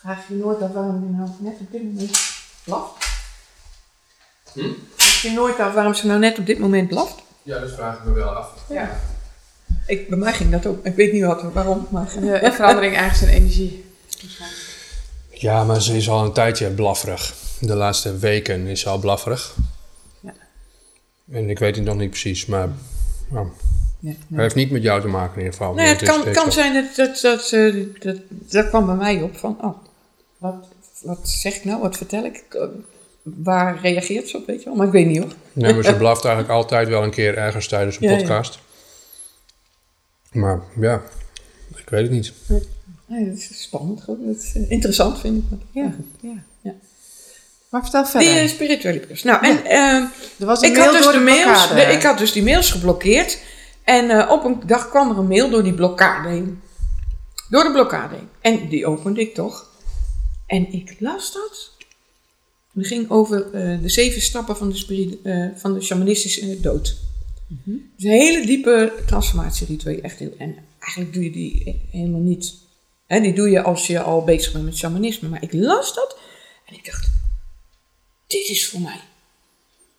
[0.00, 2.18] Vraag je nooit af waarom die nou net op dit moment
[2.64, 3.06] blaft?
[4.52, 4.72] Hm?
[4.96, 7.14] Vraag je nooit af waarom ze nou net op dit moment blaft?
[7.42, 8.48] Ja, dat vraag ik me wel af.
[8.68, 9.00] Ja.
[9.86, 10.84] Ik, bij mij ging dat ook.
[10.84, 12.08] Ik weet niet wat, waarom, maar...
[12.20, 13.84] De verandering ergens in energie.
[15.30, 17.34] Ja, maar ze is al een tijdje blafferig.
[17.60, 19.54] De laatste weken is ze al blafferig.
[21.30, 22.68] En ik weet het nog niet precies, maar
[23.30, 23.46] Ja,
[24.06, 25.74] het heeft niet met jou te maken in ieder geval.
[25.74, 29.36] Nee, het kan, kan zijn dat dat, dat, eh, dat dat kwam bij mij op
[29.36, 29.76] van, oh,
[30.38, 30.68] wat,
[31.02, 32.44] wat zeg ik nou, wat vertel ik?
[32.50, 32.62] Eh,
[33.22, 34.74] Waar reageert ze op, weet je wel?
[34.74, 35.32] Maar ik weet niet hoor.
[35.52, 38.16] Nee, maar ze blaft eigenlijk altijd wel een keer ergens tijdens een Ja, ja.
[38.16, 38.58] podcast.
[40.32, 41.02] Maar ja,
[41.76, 42.32] ik weet het niet.
[43.06, 44.04] Nee, dat is spannend,
[44.36, 45.58] is, interessant vind ik.
[45.70, 46.42] Ja, ja.
[47.74, 48.36] Maar vertel verder.
[48.42, 49.22] eh, spirituele bus.
[49.22, 50.04] Nou, en ehm,
[50.38, 52.32] er was een ik mail had dus door de de mails, de- ik had dus
[52.32, 53.38] die mails geblokkeerd.
[53.84, 56.60] En eh, op een dag kwam er een mail door die blokkade heen.
[57.50, 58.28] Door de blokkade heen.
[58.40, 59.70] En die opende ik toch.
[60.46, 61.70] En ik las dat.
[62.74, 66.96] Het ging over eh, de zeven stappen van de, van de shamanistische dood.
[67.48, 70.00] Dus een hele diepe transformatieritueel.
[70.00, 72.54] Echt heel, en eigenlijk doe je die helemaal niet.
[73.06, 75.28] Hè, die doe je als je al bezig bent met shamanisme.
[75.28, 76.18] Maar ik las dat
[76.66, 77.10] en ik dacht,
[78.34, 79.00] dit is voor mij.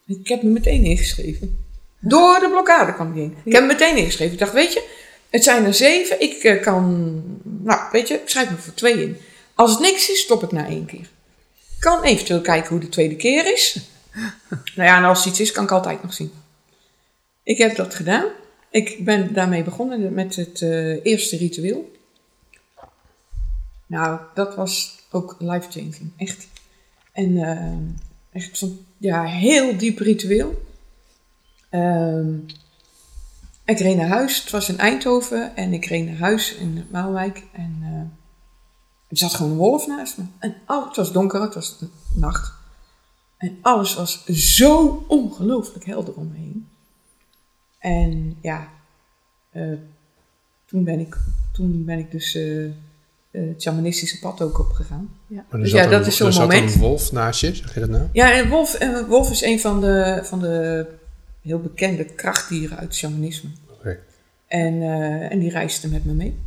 [0.05, 1.65] Ik heb me meteen ingeschreven.
[1.99, 3.37] Door de blokkade kwam die heen.
[3.43, 4.33] Ik heb me meteen ingeschreven.
[4.33, 4.87] Ik dacht, weet je,
[5.29, 6.21] het zijn er zeven.
[6.21, 9.17] Ik eh, kan, nou, weet je, ik schrijf me voor twee in.
[9.55, 11.09] Als het niks is, stop ik na één keer.
[11.75, 13.79] Ik kan eventueel kijken hoe de tweede keer is.
[14.75, 16.31] nou ja, en als het iets is, kan ik altijd nog zien.
[17.43, 18.25] Ik heb dat gedaan.
[18.69, 21.91] Ik ben daarmee begonnen met het eh, eerste ritueel.
[23.87, 26.47] Nou, dat was ook life-changing, echt.
[27.11, 30.65] En eh, echt van, ja, heel diep ritueel.
[31.69, 32.37] Ehm,
[33.65, 37.43] ik reed naar huis, het was in Eindhoven en ik reed naar huis in Maalwijk.
[37.51, 37.89] En eh,
[39.07, 40.23] er zat gewoon een wolf naast me.
[40.39, 41.79] En al, het was donker, het was
[42.13, 42.53] nacht.
[43.37, 46.67] En alles was zo ongelooflijk helder om me heen.
[47.79, 48.69] En ja,
[49.51, 49.77] eh,
[50.65, 51.17] toen, ben ik,
[51.51, 52.69] toen ben ik dus eh,
[53.35, 55.09] het shamanistische pad ook opgegaan.
[55.49, 56.73] Er Dus zat ja, dat een, is zo'n moment.
[56.73, 58.03] een wolf naast je, zeg je dat nou?
[58.11, 60.85] Ja, en wolf, en wolf is een van de, van de
[61.41, 63.49] heel bekende krachtdieren uit shamanisme.
[63.77, 63.99] Oké,
[64.47, 66.37] En, eh, en die reisde met me mee.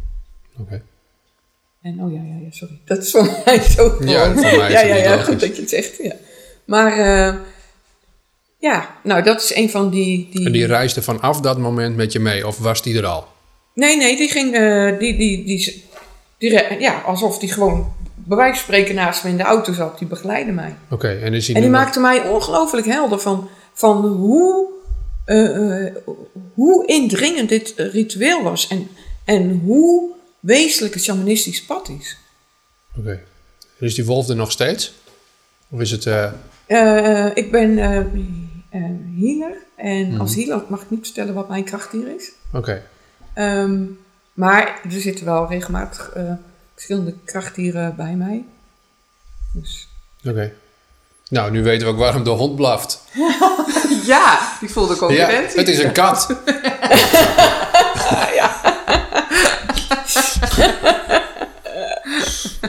[0.60, 0.82] oké.
[1.82, 2.78] En oh ja, ja, ja, sorry.
[2.84, 4.08] Dat is voor mij zo gewoon.
[4.08, 5.96] Ja, voor mij ja, ja, ja, goed dat je het zegt.
[6.02, 6.14] Ja.
[6.64, 7.34] Maar eh,
[8.58, 10.28] ja, nou dat is een van die...
[10.32, 10.46] die...
[10.46, 13.26] En die reisde vanaf dat moment met je mee, of was die er al?
[13.74, 14.54] Nee, nee, die ging...
[14.54, 15.84] eh, die, die, die,
[16.38, 19.72] die, re- ja, alsof die gewoon bij wijze van spreken naast me in de auto
[19.72, 19.98] zat.
[19.98, 20.76] Die begeleidde mij.
[20.90, 24.66] Oké, en is hij En die maakte mij ongelooflijk helder van, van hoe,
[25.24, 25.94] eh, eh,
[26.54, 28.66] hoe indringend dit ritueel was.
[28.68, 28.88] En,
[29.24, 32.16] en hoe wezenlijk het shamanistisch pad is.
[32.98, 33.10] Oké.
[33.78, 34.94] En is die wolf er nog steeds?
[35.70, 36.06] Of is het...
[36.06, 37.76] eh, ik ben
[39.18, 39.56] healer.
[39.76, 40.20] En Mhm.
[40.20, 42.30] als healer mag ik niet vertellen wat mijn krachtdier is.
[42.52, 42.82] Oké,
[43.34, 43.82] Ehm,
[44.38, 46.32] maar er zitten wel regelmatig eh,
[46.74, 48.44] verschillende krachtdieren bij mij.
[49.52, 49.88] Dus
[50.24, 50.52] oké.
[51.28, 53.02] Nou, nu weten we ook waarom de hond blaft.
[54.06, 55.58] Ja, die voelde Ja, concurrentie.
[55.58, 56.26] het is een kat.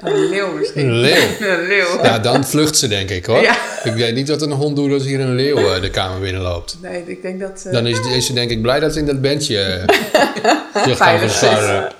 [0.00, 0.84] Een leeuw misschien.
[0.86, 1.28] Een leeuw.
[1.48, 2.02] Een leeuw.
[2.02, 3.40] Ja, dan vlucht ze denk ik hoor.
[3.42, 3.56] Ja.
[3.84, 6.76] Ik weet niet wat een hond doet als hier een leeuw eh, de kamer binnenloopt.
[6.82, 7.62] Nee, ik denk dat...
[7.66, 10.96] eh, Dan is, is ze denk ik blij dat ze in dat bandje eh, zich
[10.96, 11.18] zit.
[11.18, 11.92] verscharren.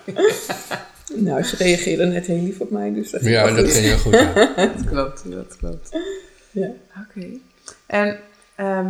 [1.14, 2.92] nou, ze reageerden net heel lief op mij.
[2.92, 3.72] Dus dat Ja, dat goed.
[3.72, 4.12] ging heel goed.
[4.14, 4.32] Ja.
[4.76, 5.88] Dat klopt, dat klopt.
[6.50, 6.68] Ja.
[7.08, 7.26] Oké.
[7.86, 8.18] En,
[8.54, 8.88] ehm,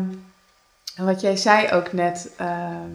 [0.97, 2.91] wat jij zei ook net ehm,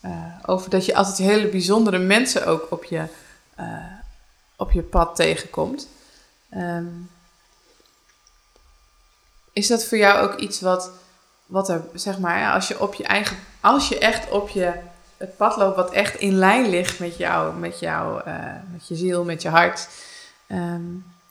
[0.00, 0.10] eh,
[0.46, 3.02] over dat je altijd hele bijzondere mensen ook op je,
[3.56, 3.66] eh,
[4.56, 5.88] op je pad tegenkomt.
[6.50, 6.86] Ehm,
[9.52, 10.90] is dat voor jou ook iets wat,
[11.46, 14.72] wat er, zeg maar, als je op je eigen, als je echt op je
[15.16, 18.94] het pad loopt wat echt in lijn ligt met jou, met jou, eh, met je
[18.94, 19.88] ziel, met je hart,
[20.46, 20.82] ehm,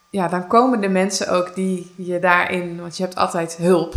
[0.09, 3.93] ja, dan komen de mensen ook die je daarin, want je hebt altijd hulp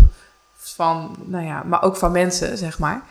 [0.54, 3.02] van, nou ja, maar ook van mensen, zeg maar.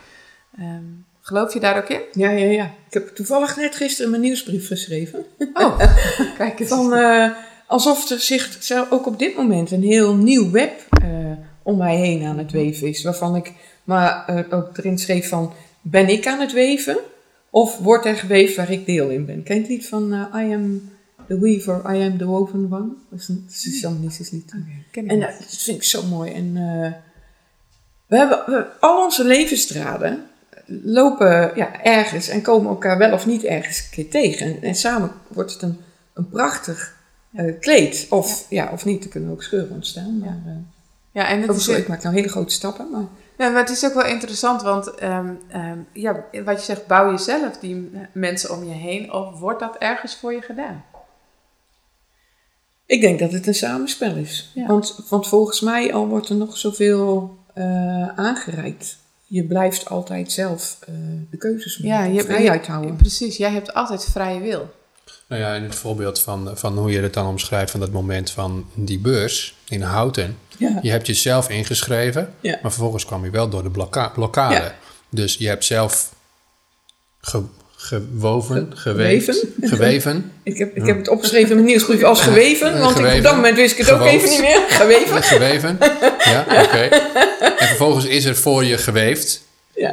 [0.57, 0.83] Ehm,
[1.25, 2.01] geloof je daar ook in?
[2.11, 2.65] Ja, ja, ja.
[2.65, 5.25] Ik heb toevallig net gisteren mijn nieuwsbrief geschreven.
[5.53, 5.79] Oh,
[6.37, 6.69] kijk eens.
[6.69, 7.31] Van, eh,
[7.67, 11.31] alsof er zich ook op dit moment een heel nieuw web eh,
[11.63, 13.03] om mij heen aan het weven is.
[13.03, 16.97] Waarvan ik maar eh, ook erin schreef van, ben ik aan het weven?
[17.49, 19.43] Of wordt er geweefd waar ik deel in ben?
[19.43, 20.91] Ken je het lied van I am
[21.27, 22.89] the weaver, I am the woven one?
[23.09, 24.53] Dat is een, Shamanistisch lied.
[24.91, 26.31] Ik En dat vind ik zo mooi.
[26.31, 26.53] En
[28.07, 30.23] we hebben we- al onze levensstraden
[30.65, 34.45] lopen ja, ergens en komen elkaar wel of niet ergens een keer tegen.
[34.45, 35.77] En, en samen wordt het een,
[36.13, 36.95] een prachtig
[37.33, 38.07] eh, kleed.
[38.09, 38.69] Of, ja.
[38.71, 40.17] of niet, er kunnen ook scheuren ontstaan.
[40.19, 40.53] Maar, eh,
[41.11, 42.89] ja, en het is, ik maak nou hele grote stappen.
[42.91, 43.05] Maar
[43.37, 47.11] ja, maar het is ook wel interessant, want ehm, ehm, ja, wat je zegt, bouw
[47.11, 50.83] jezelf die mensen om je heen, of wordt dat ergens voor je gedaan?
[52.85, 54.51] Ik denk dat het een samenspel is.
[54.53, 54.65] Ja.
[54.65, 58.97] Want, want volgens mij al wordt er nog zoveel eh, aangereikt.
[59.35, 60.93] Je blijft altijd zelf eh,
[61.31, 62.95] de keuzes maken, Ja, je hebt vrijheid houden.
[62.95, 64.73] Precies, jij hebt altijd vrije wil.
[65.27, 68.31] Nou ja, in het voorbeeld van, van hoe je het dan omschrijft van dat moment
[68.31, 70.37] van die beurs in Houten.
[70.57, 70.79] Ja.
[70.81, 72.59] Je hebt jezelf ingeschreven, Ja.
[72.61, 74.55] maar vervolgens kwam je wel door de blokka- blokkade.
[74.55, 74.75] Ja.
[75.09, 76.13] Dus je hebt zelf
[77.21, 77.43] ge-
[77.75, 79.35] gewoven, Ge- geweven.
[79.61, 83.23] geweven, Ik heb, ik heb het opgeschreven in mijn nieuwsbrief als geweven, want ik- op
[83.23, 84.63] dat moment wist ik het ook even niet meer.
[84.67, 85.23] Geweven.
[85.23, 85.77] geweven.
[86.19, 86.89] Ja, oké.
[87.75, 89.41] vervolgens is er voor je geweefd
[89.75, 89.91] Ja.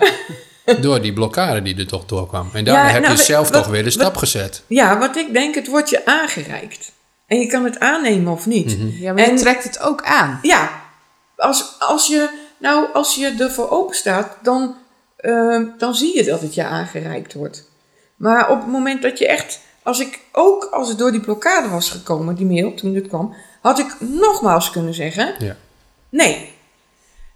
[0.81, 2.51] door die blokkade die er toch doorkwam.
[2.53, 4.62] En Ja, heb nou, je wat- zelf wat- toch weer de wat- stap gezet.
[4.66, 6.92] ja, wat ik denk, het wordt je aangereikt.
[7.27, 8.79] En je kan het aannemen of niet.
[8.79, 8.88] Mhm.
[9.03, 10.38] Ja, maar je En- trekt het ook aan.
[10.42, 10.71] Ja,
[11.37, 14.75] als, als, je, nou, als je ervoor open staat, dan,
[15.16, 17.68] eh, dan zie je dat het je aangereikt wordt.
[18.16, 21.68] Maar op het moment dat je echt, als ik ook als het door die blokkade
[21.68, 25.57] was gekomen, die mail, toen het kwam, had ik nogmaals kunnen zeggen: Ja.
[26.09, 26.53] nee.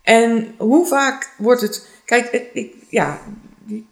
[0.07, 3.19] En hoe vaak wordt het, kijk, het- ik, ja,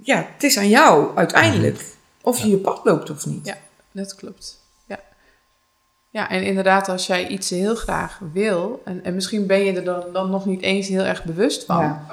[0.00, 1.85] ja, het is aan jou uiteindelijk
[2.22, 3.46] of je je pad loopt of niet.
[3.46, 3.57] Ja,
[3.92, 4.62] dat klopt.
[4.87, 4.98] Ja.
[6.11, 9.85] ja, en inderdaad, als jij iets heel graag wil, en, en misschien ben je er
[9.85, 11.83] dan, dan nog niet eens heel erg bewust van.
[11.83, 12.07] Ja.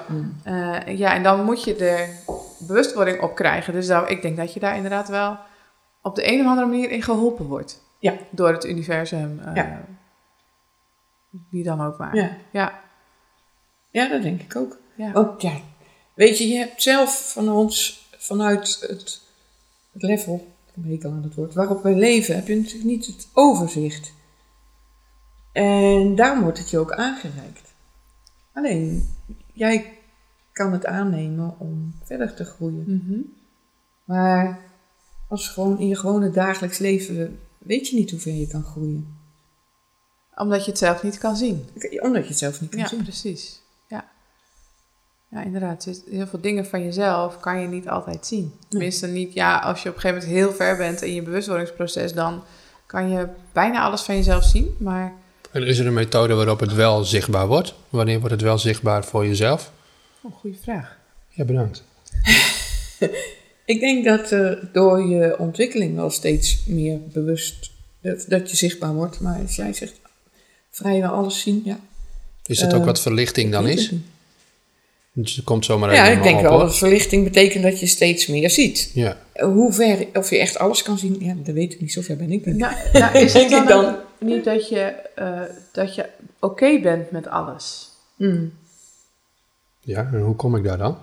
[0.44, 2.10] Eh, ja, en dan moet je er
[2.60, 3.74] bewustwording op krijgen.
[3.74, 5.38] Dus daar, ik denk dat je daar inderdaad wel
[6.02, 7.82] op de een of andere manier in geholpen wordt.
[8.00, 8.14] Ja.
[8.30, 9.40] Door het universum.
[9.46, 9.82] eh, Ja.
[11.50, 12.16] Wie dan ook maar.
[12.16, 12.30] Ja.
[12.52, 12.80] Ja.
[13.92, 14.78] Ja, dat denk ik ook.
[14.96, 15.12] ja.
[15.12, 15.62] Want ja,
[16.14, 19.22] weet je, je hebt zelf van ons, vanuit het,
[19.92, 20.48] het level,
[20.84, 24.14] ik aan het woord, waarop wij leven, heb je natuurlijk niet het overzicht.
[25.52, 27.74] En daarom wordt het je ook aangereikt.
[28.54, 29.16] Alleen,
[29.54, 29.98] jij
[30.52, 32.84] kan het aannemen om verder te groeien.
[32.88, 33.20] Mhm.
[34.04, 34.60] Maar
[35.28, 39.18] als gewoon in je gewone dagelijks leven weet je niet hoe ver je kan groeien.
[40.36, 41.66] Omdat je het zelf niet kan zien.
[42.02, 43.04] Omdat je het zelf niet kan Ja, zien.
[43.04, 43.61] precies.
[45.32, 45.44] Ja.
[45.44, 45.84] inderdaad.
[45.84, 48.52] Dus Heel veel dingen van jezelf kan je niet altijd zien.
[48.68, 52.14] Tenminste, niet ja, als je op een gegeven moment heel ver bent in je bewustwordingsproces,
[52.14, 52.44] dan
[52.86, 54.76] kan je bijna alles van jezelf zien.
[54.80, 55.14] Maar
[55.52, 57.74] En is er een methode waarop het wel zichtbaar wordt?
[57.90, 59.72] Wanneer wordt het wel zichtbaar voor jezelf?
[60.22, 60.98] oh, goede vraag.
[61.30, 61.84] Ja, bedankt.
[63.66, 68.94] Ik denk dat er door je ontwikkeling wel steeds meer bewust dat, dat je zichtbaar
[68.94, 69.20] wordt.
[69.20, 69.94] Maar als jij zegt
[70.70, 71.80] vrijwel alles zien, ja.
[72.46, 73.92] Is dat Eh, ook wat verlichting dan is?
[75.14, 75.24] Het.
[75.26, 78.28] Dus er komt zomaar Ja, ik denk op, wel dat verlichting betekent dat je steeds
[78.28, 78.92] meer ziet.
[78.94, 79.18] Ja.
[79.34, 81.92] Hoe ver, of je echt alles kan zien, ja, dat weet ik niet.
[81.92, 82.58] Zover ben ik niet.
[82.58, 84.80] Nou, nou, is het Denk ik dan, niet dat je,
[85.16, 86.06] eh, dat je
[86.40, 87.90] oké bent met alles?
[88.16, 88.54] Hmm.
[89.80, 90.98] ja, en hoe kom ik daar dan?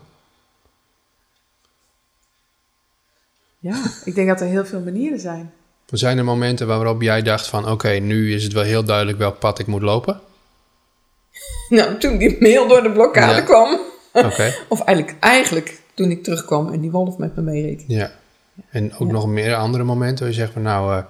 [3.60, 5.52] Ja, ik denk dat er heel veel manieren zijn.
[5.86, 7.68] Zijn er momenten waarop jij dacht van...
[7.70, 10.20] oké, nu is het wel heel duidelijk welk pad ik moet lopen?
[11.68, 13.40] Nou, toen die mail door de blokkade Ja.
[13.40, 13.78] kwam.
[14.68, 17.84] Of eigenlijk, eigenlijk toen ik terugkwam en die wolf met me meereed.
[17.86, 18.10] ja.
[18.70, 19.12] En ook Ja.
[19.12, 20.62] nog meer andere momenten waar je zegt van...
[20.62, 21.02] nou, eh,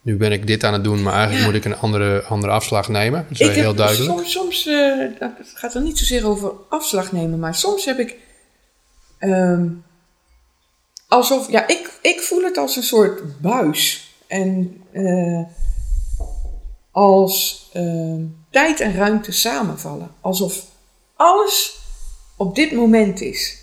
[0.00, 1.02] nu ben ik dit aan het doen...
[1.02, 1.46] maar eigenlijk Ja.
[1.46, 3.26] moet ik een andere, andere afslag nemen.
[3.28, 4.10] Dat is wel heel duidelijk.
[4.10, 7.98] Soms, soms eh, dat- het gaat er niet zozeer over afslag nemen, maar soms heb
[7.98, 8.16] ik
[9.18, 9.68] ehm,
[11.08, 14.10] alsof, ja, ik, ik voel het als een soort buis.
[14.26, 15.40] En eh,
[16.90, 20.10] als ehm, tijd en ruimte samenvallen.
[20.20, 20.64] Alsof
[21.16, 21.78] alles
[22.36, 23.58] op dit moment is.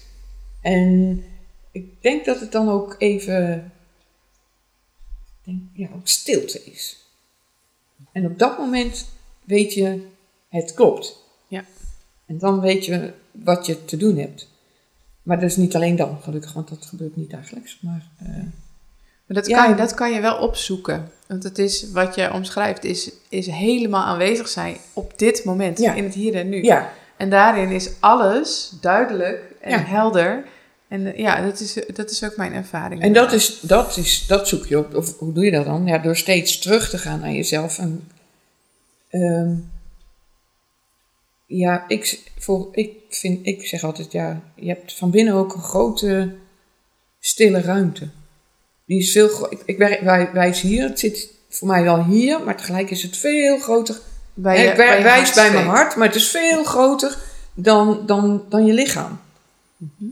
[0.62, 1.23] En
[1.71, 3.71] ik denk dat het dan ook even,
[5.43, 6.97] denk, ja, ook stilte is.
[8.12, 9.05] En op dat moment
[9.43, 10.07] weet je,
[10.49, 11.17] het klopt.
[11.47, 11.65] Ja.
[12.25, 14.47] En dan weet je wat je te doen hebt.
[15.23, 17.77] Maar dat is niet alleen dan, gelukkig, want dat gebeurt niet dagelijks.
[17.81, 18.27] Maar eh,
[19.25, 19.57] Maar dat, Ja.
[19.62, 21.12] kan je, dat kan je wel opzoeken.
[21.27, 25.93] Want het is, wat je omschrijft, is, is helemaal aanwezig zijn op dit moment, Ja.
[25.93, 26.63] in het hier en nu.
[26.63, 29.83] ja, En daarin is alles duidelijk en Ja.
[29.83, 30.45] helder.
[30.88, 33.01] En eh, ja, dat is, dat is ook mijn ervaring.
[33.01, 34.95] en dat, is, dat, is, dat zoek je op.
[34.95, 35.86] Of hoe doe je dat dan?
[35.86, 37.77] Ja, door steeds terug te gaan naar jezelf.
[37.79, 38.07] En,
[39.09, 39.55] ehm,
[41.45, 45.62] ja, ik, voor, ik, vind, ik zeg altijd, ja, je hebt van binnen ook een
[45.62, 46.33] grote
[47.19, 48.09] stille ruimte.
[48.86, 52.43] Die is veel ik, ik werk, wij, wijs hier, het zit voor mij wel hier,
[52.43, 53.99] maar tegelijk is het veel groter
[54.34, 57.17] bij je, ik bij je wijs bij mijn hart, maar het is veel groter
[57.54, 59.19] dan, dan, dan je lichaam.
[59.78, 60.10] Mhm.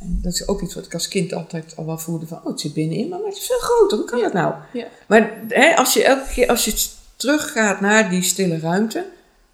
[0.00, 2.46] En dat is ook iets wat ik als kind altijd al wel voelde van, oh,
[2.46, 3.98] het zit binnenin, maar het is veel groter.
[3.98, 4.54] Hoe kan dat nou?
[4.72, 4.86] Ja.
[5.06, 9.06] Maar hè, als je elke keer, als je teruggaat naar die stille ruimte,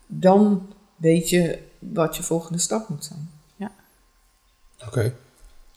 [0.06, 3.30] dan weet je wat je volgende stap moet zijn.
[4.86, 5.14] Oké.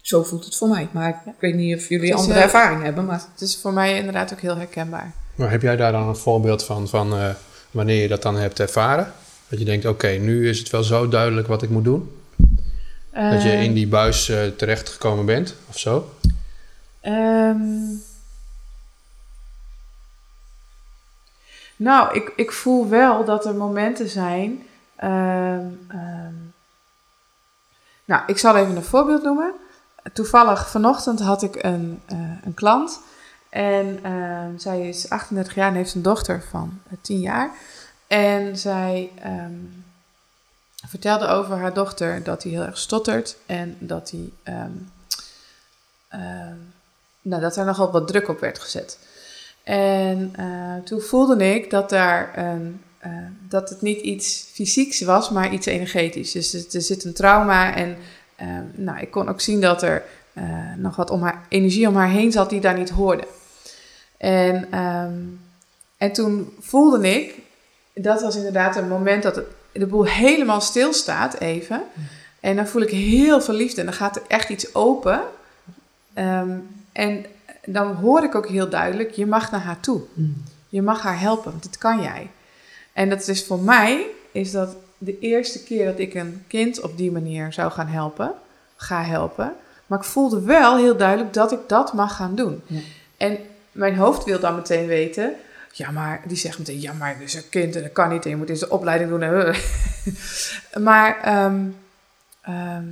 [0.01, 0.87] Zo voelt het voor mij.
[0.91, 3.73] Maar ik weet niet of jullie is, andere eh, ervaring hebben, maar Het is voor
[3.73, 5.13] mij inderdaad ook heel herkenbaar.
[5.35, 7.29] Maar heb jij daar dan een voorbeeld van, van eh,
[7.75, 9.13] wanneer je dat dan hebt ervaren?
[9.47, 12.11] Dat je denkt, oké, nu is het wel zo duidelijk wat ik moet doen.
[13.11, 16.09] dat je in die buis eh, terechtgekomen bent, of zo?
[17.01, 17.93] Ehm,
[21.75, 24.63] nou, ik, ik voel wel dat er momenten zijn.
[24.95, 26.33] ehm, ehm,
[28.05, 29.53] nou, ik zal even een voorbeeld noemen.
[30.13, 32.99] Toevallig vanochtend had ik een, eh, een klant.
[33.55, 37.51] En ehm, zij is 38 jaar en heeft een dochter van eh, 10 jaar.
[38.07, 39.53] En zij ehm,
[40.87, 43.37] vertelde over haar dochter dat hij heel erg stottert.
[43.45, 44.71] En dat hij ehm,
[47.21, 48.99] nou, dat er nogal wat druk op werd gezet.
[49.63, 53.11] En eh, toen voelde ik dat, daar een, eh,
[53.49, 56.31] dat het niet iets fysieks was, maar iets energetisch.
[56.31, 57.97] Dus er, zit een trauma en
[58.35, 60.43] eh, nou, ik kon ook zien dat er eh,
[60.77, 63.27] nog wat om haar, energie om haar heen zat die daar niet hoorde.
[64.17, 65.13] En, ehm,
[65.97, 67.35] en toen voelde ik,
[67.93, 71.83] dat was inderdaad een moment dat de boel helemaal stilstaat even.
[72.39, 75.21] En dan voel ik heel veel liefde en dan gaat er echt iets open.
[76.13, 76.57] Ehm,
[76.91, 77.25] en
[77.65, 80.01] dan hoor ik ook heel duidelijk, je mag naar haar toe.
[80.69, 82.29] Je mag haar helpen, want dit kan jij.
[82.93, 86.97] En dat is voor mij, is dat de eerste keer dat ik een kind op
[86.97, 88.33] die manier zou gaan helpen,
[88.75, 89.53] ga helpen.
[89.85, 92.61] Maar ik voelde wel heel duidelijk dat ik dat mag gaan doen.
[92.67, 92.79] Ja.
[93.17, 93.37] En
[93.75, 95.33] mijn hoofd wil dan meteen weten,
[95.71, 98.29] ja maar, die zegt meteen, ja maar, dus een kind en dat kan niet en
[98.29, 99.21] je moet deze opleiding doen.
[99.21, 99.55] En
[100.83, 101.61] maar ehm,
[102.41, 102.85] ehm,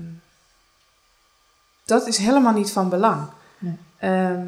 [1.85, 3.27] dat is helemaal niet van belang.
[3.57, 3.77] Nee.
[3.97, 4.47] Ehm,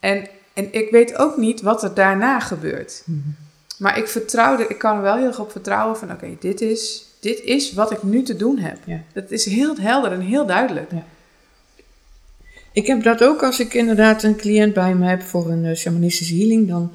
[0.00, 3.04] en, en ik weet ook niet wat er daarna gebeurt.
[3.78, 7.04] Maar ik vertrouwde, ik kan er wel heel erg op vertrouwen van oké, dit, is,
[7.20, 8.78] dit is wat ik nu te doen heb.
[8.84, 9.00] Ja.
[9.12, 10.90] Dat is heel helder en heel duidelijk.
[12.72, 15.76] Ik heb dat ook als ik inderdaad een cliënt bij me heb voor een eh,
[15.76, 16.92] shamanistische healing, dan,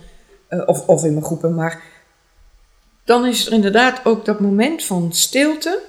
[0.47, 1.83] eh, of, of in mijn groepen, maar
[3.03, 5.81] dan is er inderdaad ook dat moment van stilte,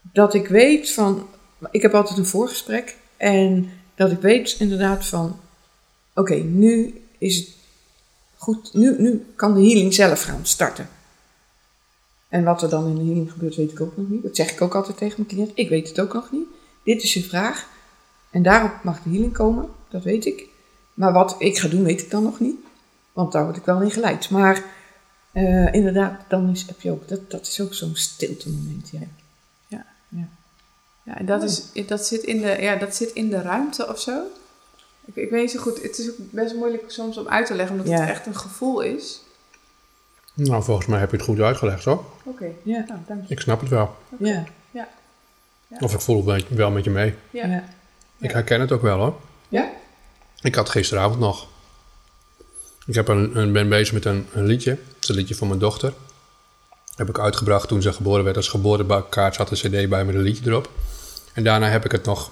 [0.00, 1.26] dat ik weet van,
[1.70, 5.38] ik heb altijd een voorgesprek, en dat ik weet inderdaad van,
[6.14, 7.48] oké, nu is het
[8.36, 10.88] goed, nu, nu kan de healing zelf gaan starten.
[12.28, 14.22] En wat er dan in de healing gebeurt, weet ik ook nog niet.
[14.22, 15.50] Dat zeg ik ook altijd tegen mijn cliënt.
[15.54, 16.46] Ik weet het ook nog niet.
[16.84, 17.68] Dit is je vraag.
[18.30, 20.44] En daarop mag de healing komen, dat weet ik.
[20.94, 22.56] Maar wat ik ga doen, weet ik dan nog niet.
[23.12, 24.30] Want daar word ik wel in geleid.
[24.30, 24.62] Maar
[25.32, 28.90] eh, inderdaad, dan is, heb je ook, dat, dat is ook zo'n stilte moment.
[28.92, 29.00] Ja.
[31.02, 34.00] Ja, en dat, is, dat, zit in de, ja, dat zit in de ruimte of
[34.00, 34.22] zo.
[35.04, 37.54] Ik, ik weet niet zo goed, het is ook best moeilijk soms om uit te
[37.54, 38.00] leggen, omdat Ja.
[38.00, 39.20] het echt een gevoel is.
[40.34, 42.04] Nou, volgens mij heb je het goed uitgelegd, hoor.
[42.24, 42.84] Oké, Ja.
[42.88, 43.34] nou, dank je.
[43.34, 43.96] Ik snap het wel.
[44.18, 44.44] Ja.
[45.80, 47.14] Of ik voel het wel- wel met je mee.
[47.30, 47.64] Ja.
[48.18, 49.20] Ik herken het ook wel, hoor.
[49.48, 49.70] Ja?
[50.40, 51.46] Ik had gisteravond nog.
[52.86, 54.70] Ik heb een, een- ben bezig met een, een liedje.
[54.70, 55.92] Het is een liedje voor mijn dochter.
[56.94, 58.36] Heb ik uitgebracht toen ze geboren werd.
[58.36, 60.70] Als geboortekaart zat een cd bij met een liedje erop.
[61.32, 62.30] En daarna heb ik het nog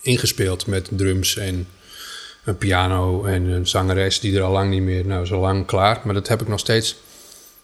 [0.00, 1.68] ingespeeld met drums en
[2.44, 6.00] een piano en een zangeres die er al lang niet meer, nou zo lang klaar.
[6.04, 6.96] Maar dat heb ik nog steeds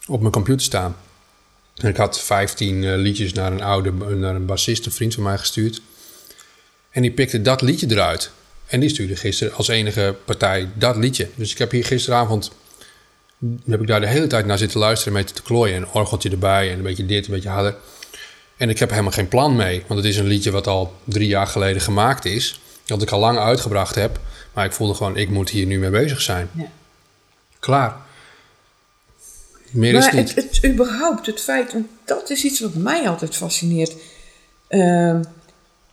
[0.07, 0.95] op mijn computer staan.
[1.75, 5.23] En ik had 15 eh, liedjes naar een oude, naar een bassist, een vriend van
[5.23, 5.81] mij gestuurd.
[6.91, 8.31] En die pikte dat liedje eruit.
[8.65, 11.27] En die stuurde gisteren als enige partij dat liedje.
[11.35, 12.51] Dus ik heb hier gisteravond...
[13.65, 15.13] heb ik daar de hele tijd naar zitten luisteren...
[15.13, 15.75] met te klooien.
[15.75, 17.75] Een orgeltje erbij en een beetje dit, een beetje harder.
[18.57, 19.83] En ik heb helemaal geen plan mee.
[19.87, 22.59] Want het is een liedje wat al drie jaar geleden gemaakt is.
[22.85, 24.19] Dat ik al lang uitgebracht heb.
[24.53, 26.49] Maar ik voelde gewoon, ik moet hier nu mee bezig zijn.
[26.51, 26.71] Ja.
[27.59, 27.95] Klaar.
[29.71, 30.35] Meer is Maar niet.
[30.35, 33.93] het, het, überhaupt, het feit, want dat is iets wat mij altijd fascineert.
[34.67, 35.21] Ehm,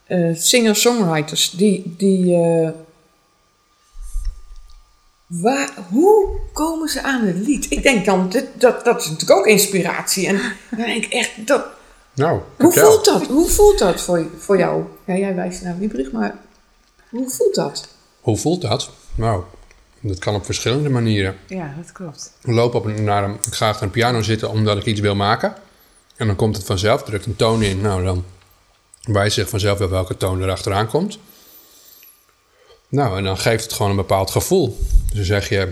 [0.07, 1.93] eh, Singer-songwriters, die.
[1.97, 2.69] die eh,
[5.27, 7.71] waar, hoe komen ze aan het lied?
[7.71, 10.27] Ik denk dan, dit, dat, dat is natuurlijk ook inspiratie.
[10.27, 10.35] En
[10.69, 11.65] dan denk ik echt, dat,
[12.13, 12.91] Nou, hoe vertel.
[12.91, 13.27] voelt dat?
[13.27, 14.83] Hoe voelt dat voor, voor jou?
[15.05, 16.35] Ja, jij wijst naar Wiebrich, maar
[17.09, 17.87] hoe voelt dat?
[18.21, 18.89] Hoe voelt dat?
[19.15, 19.43] Nou,
[19.99, 21.35] dat kan op verschillende manieren.
[21.47, 22.33] Ja, dat klopt.
[22.43, 24.99] Ik loop op een, naar een, ik ga achter een piano zitten omdat ik iets
[24.99, 25.55] wil maken.
[26.15, 27.81] En dan komt het vanzelf, drukt een toon in.
[27.81, 28.23] Nou, dan
[29.07, 31.17] wijst zich vanzelf wel welke toon er achteraan komt.
[32.89, 34.77] Nou, en dan geeft het gewoon een bepaald gevoel.
[35.05, 35.71] Dus dan zeg je,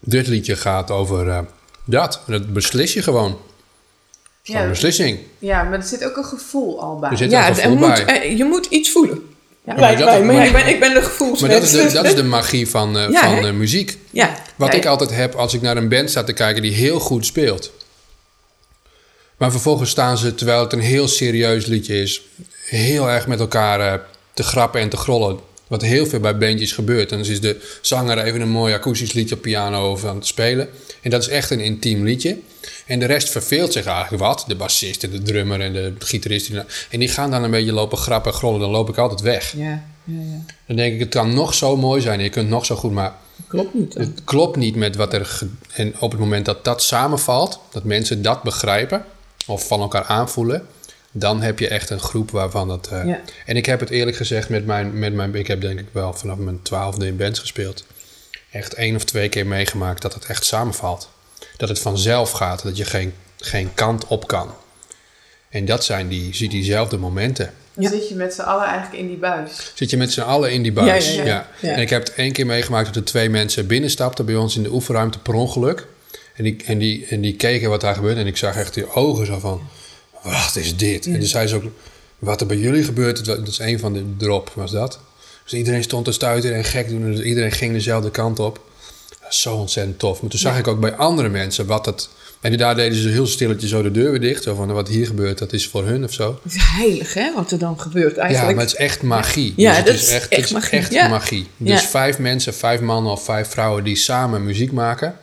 [0.00, 1.38] dit liedje gaat over eh,
[1.84, 2.20] dat.
[2.26, 3.38] En dat beslis je gewoon.
[4.42, 4.62] Ja.
[4.62, 5.18] een beslissing.
[5.38, 7.10] Ja, maar er zit ook een gevoel al bij.
[7.10, 8.22] Er zit Ja, een gevoel moet, bij.
[8.22, 9.26] eh, je moet iets voelen.
[9.64, 11.40] Ja, dat- maar, maar- ik, ben, ik ben de gevoelsmens.
[11.40, 13.98] Maar dat is de, dat is de magie van, eh, Ja, van eh, muziek.
[14.10, 16.72] Ja, Wat ja, ik altijd heb als ik naar een band sta te kijken die
[16.72, 17.72] heel goed speelt.
[19.42, 22.22] Maar vervolgens staan ze, terwijl het een heel serieus liedje is,
[22.64, 24.00] heel erg met elkaar eh,
[24.34, 25.38] te grappen en te grollen.
[25.66, 27.10] Wat heel veel bij bandjes gebeurt.
[27.12, 30.26] En dan is de zanger even een mooi akoestisch liedje op piano over aan het
[30.26, 30.68] spelen.
[31.00, 32.38] En dat is echt een intiem liedje.
[32.86, 34.44] En de rest verveelt zich eigenlijk wat.
[34.46, 36.50] De bassist en de drummer en de gitarist.
[36.90, 38.60] En die gaan dan een beetje lopen grappen en grollen.
[38.60, 39.52] Dan loop ik altijd weg.
[39.56, 40.44] Ja, ja, ja.
[40.66, 42.20] Dan denk ik, het kan nog zo mooi zijn.
[42.20, 43.14] Je kunt nog zo goed, maar
[43.48, 43.92] Klopt niet.
[43.92, 44.02] dan.
[44.02, 45.40] het klopt niet met wat er...
[45.74, 49.04] En op het moment dat dat samenvalt, dat mensen dat begrijpen...
[49.46, 50.66] of van elkaar aanvoelen...
[51.12, 52.88] dan heb je echt een groep waarvan dat...
[52.92, 53.20] eh, Ja.
[53.46, 55.34] En ik heb het eerlijk gezegd met mijn, met mijn...
[55.34, 57.84] Ik heb denk ik wel vanaf mijn twaalfde in bands gespeeld.
[58.50, 61.08] Echt één of twee keer meegemaakt dat het echt samenvalt.
[61.56, 64.54] Dat het vanzelf gaat, dat je geen, geen kant op kan.
[65.48, 67.52] En dat zijn die, zie diezelfde momenten.
[67.78, 67.88] Ja.
[67.90, 69.72] zit je met z'n allen eigenlijk in die buis.
[69.74, 71.14] Zit je met z'n allen in die buis.
[71.14, 71.46] Ja, Ja, ja, ja.
[71.60, 71.74] Ja.
[71.74, 74.62] En ik heb het één keer meegemaakt dat er twee mensen binnenstapten bij ons in
[74.62, 75.86] de oefenruimte per ongeluk.
[76.34, 78.20] En die, en die, en die keken wat daar gebeurde.
[78.20, 79.60] En ik zag echt die ogen zo van,
[80.22, 81.06] wat is dit?
[81.06, 81.64] En toen zei ze ook,
[82.18, 84.98] wat er bij jullie gebeurt, dat is een van de drop, was dat.
[85.44, 87.12] Dus iedereen stond te stuiten en gek doen.
[87.12, 88.60] Dus iedereen ging dezelfde kant op.
[89.20, 90.20] Dat is zo ontzettend tof.
[90.20, 92.08] Maar toen zag ik ook bij andere mensen wat dat...
[92.40, 94.42] En daar deden ze heel stilletjes zo de deur weer dicht.
[94.42, 96.40] Zo van, wat hier gebeurt, dat is voor hun of zo.
[96.42, 98.54] Het is heilig, hè, wat er dan gebeurt Ja, eigenlijk.
[98.56, 99.52] maar het is echt magie.
[99.56, 100.78] Ja, Dus dat is echt, echt is magie.
[100.78, 101.08] echt Ja.
[101.08, 101.46] magie.
[101.56, 101.88] Dus Ja.
[101.88, 105.16] vijf mensen, vijf mannen of vijf vrouwen die samen muziek maken.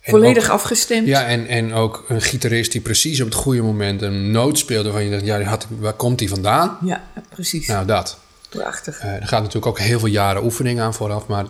[0.00, 1.06] Volledig ook- afgestemd.
[1.06, 4.84] ja, en, en ook een gitarist die precies op het goede moment een noot speelt
[4.84, 6.78] waarvan je denkt, ja, had, waar komt die vandaan?
[6.84, 7.66] Ja, precies.
[7.66, 8.18] Nou, dat.
[8.48, 8.98] Prachtig.
[8.98, 11.44] Eh, er gaat natuurlijk ook heel veel jaren oefening aan vooraf, maar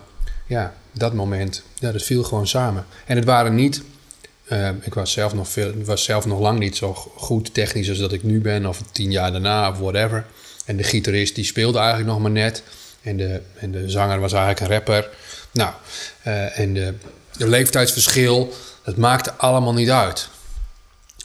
[0.46, 2.86] ja, dat moment, ja, dat viel gewoon samen.
[3.06, 3.82] En het waren niet,
[4.44, 7.98] eh, ik was zelf, nog veel, was zelf nog lang niet zo goed technisch als
[7.98, 10.24] dat ik nu ben, of tien jaar daarna, of whatever.
[10.64, 12.62] En de gitarist die speelde eigenlijk nog maar net.
[13.02, 15.08] En de, en de zanger was eigenlijk een rapper.
[15.52, 15.72] Nou,
[16.22, 16.94] eh, en de,
[17.40, 18.52] de leeftijdsverschil,
[18.84, 20.28] dat maakte allemaal niet uit.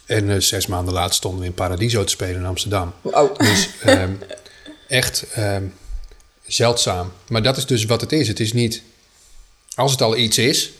[0.06, 2.92] En eh, zes maanden later stonden we in Paradiso te spelen in Amsterdam.
[3.38, 4.12] Dus ehm,
[4.88, 5.62] echt ehm,
[6.46, 7.12] zeldzaam.
[7.28, 8.28] Maar dat is dus wat het is.
[8.28, 8.82] Het is niet,
[9.74, 10.70] als het al iets is,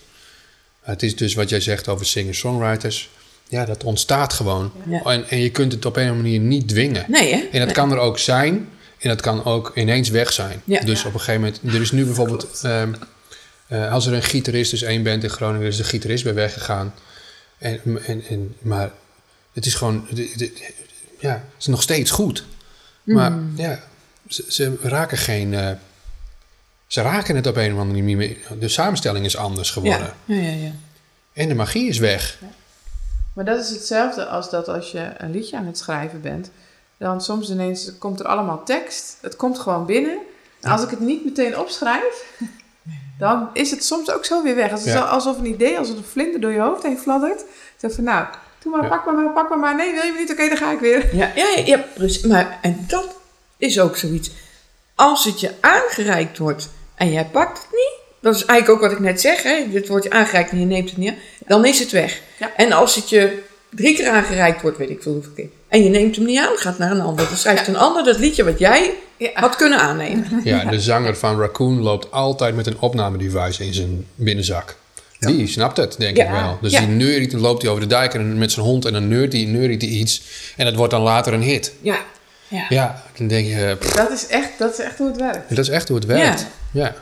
[0.80, 3.11] het is dus wat jij zegt over singer-songwriters.
[3.49, 4.72] Ja, dat ontstaat gewoon.
[4.89, 5.03] Ja.
[5.03, 7.05] En, en je kunt het op een of andere manier niet dwingen.
[7.09, 7.41] Nee, hè?
[7.53, 8.68] En dat kan er ook zijn.
[8.99, 10.62] En dat kan ook ineens weg zijn.
[10.64, 10.80] Ja.
[10.80, 11.74] Dus op een gegeven moment...
[11.74, 12.61] Er is nu bijvoorbeeld...
[12.62, 12.93] ehm,
[13.69, 15.67] eh, als er een gitarist is, één band in Groningen...
[15.67, 16.95] is de gitarist bij weggegaan.
[17.59, 18.91] En, en, en, maar
[19.53, 20.07] het is gewoon...
[20.09, 20.73] het- het-
[21.19, 22.45] ja, het is nog steeds goed.
[23.03, 23.53] Maar Mm.
[23.57, 23.81] ja,
[24.29, 25.55] ze, ze raken geen...
[25.55, 25.71] eh,
[26.87, 28.37] ze raken het op een of andere manier meer.
[28.61, 30.12] De samenstelling is anders geworden.
[30.25, 30.71] Ja, ja, ja.
[31.33, 32.39] En de magie is weg.
[33.33, 36.51] Maar dat is hetzelfde als dat als je een liedje aan het schrijven bent.
[36.99, 39.17] Dan soms ineens komt er allemaal tekst.
[39.21, 40.19] Het komt gewoon binnen.
[40.61, 42.25] En als ik het niet meteen opschrijf,
[43.19, 44.71] dan is het soms ook zo weer weg.
[44.71, 45.01] Het is Ja.
[45.01, 47.45] alsof een idee, als een vlinder door je hoofd heen fladdert.
[47.77, 48.27] Zo van, nou,
[48.62, 48.89] doe maar, Ja.
[48.89, 49.75] pak maar, maar, pak maar, maar.
[49.77, 50.31] Nee, wil je me niet?
[50.33, 51.17] Oké, dan ga ik weer.
[51.17, 52.23] Ja, ja, ja, ja, precies.
[52.23, 53.17] Maar, en dat
[53.57, 54.31] is ook zoiets.
[54.95, 58.99] Als het je aangereikt wordt en jij pakt het niet, dat is eigenlijk ook wat
[58.99, 61.64] ik net zeg, hè, dit wordt je aangereikt en je neemt het niet aan, dan
[61.64, 62.21] is het weg.
[62.39, 62.51] Ja.
[62.57, 65.89] En als het je drie keer aangereikt wordt, weet ik veel hoeveel keer, en je
[65.91, 68.59] neemt hem niet aan, gaat naar een ander, dan schrijft een ander dat liedje wat
[68.59, 69.31] jij Ja.
[69.35, 70.41] had kunnen aannemen.
[70.45, 74.77] Ja, de zanger van Raccoon loopt altijd met een opnamedevice in zijn binnenzak.
[75.18, 76.24] Die snapt het, denk Ja.
[76.24, 76.59] ik wel.
[76.61, 76.79] Dus Ja.
[76.81, 79.33] die neuriet, dan loopt hij over de dijk en met zijn hond en dan neurt
[79.33, 80.22] hij, neuriet hij iets.
[80.57, 81.72] En dat wordt dan later een hit.
[81.81, 81.97] Ja,
[82.49, 82.66] ja.
[82.68, 85.49] Ja, dan denk je, pff, Dat is echt, dat is echt hoe het werkt.
[85.49, 86.47] dat is echt hoe het werkt.
[86.72, 86.95] Ja.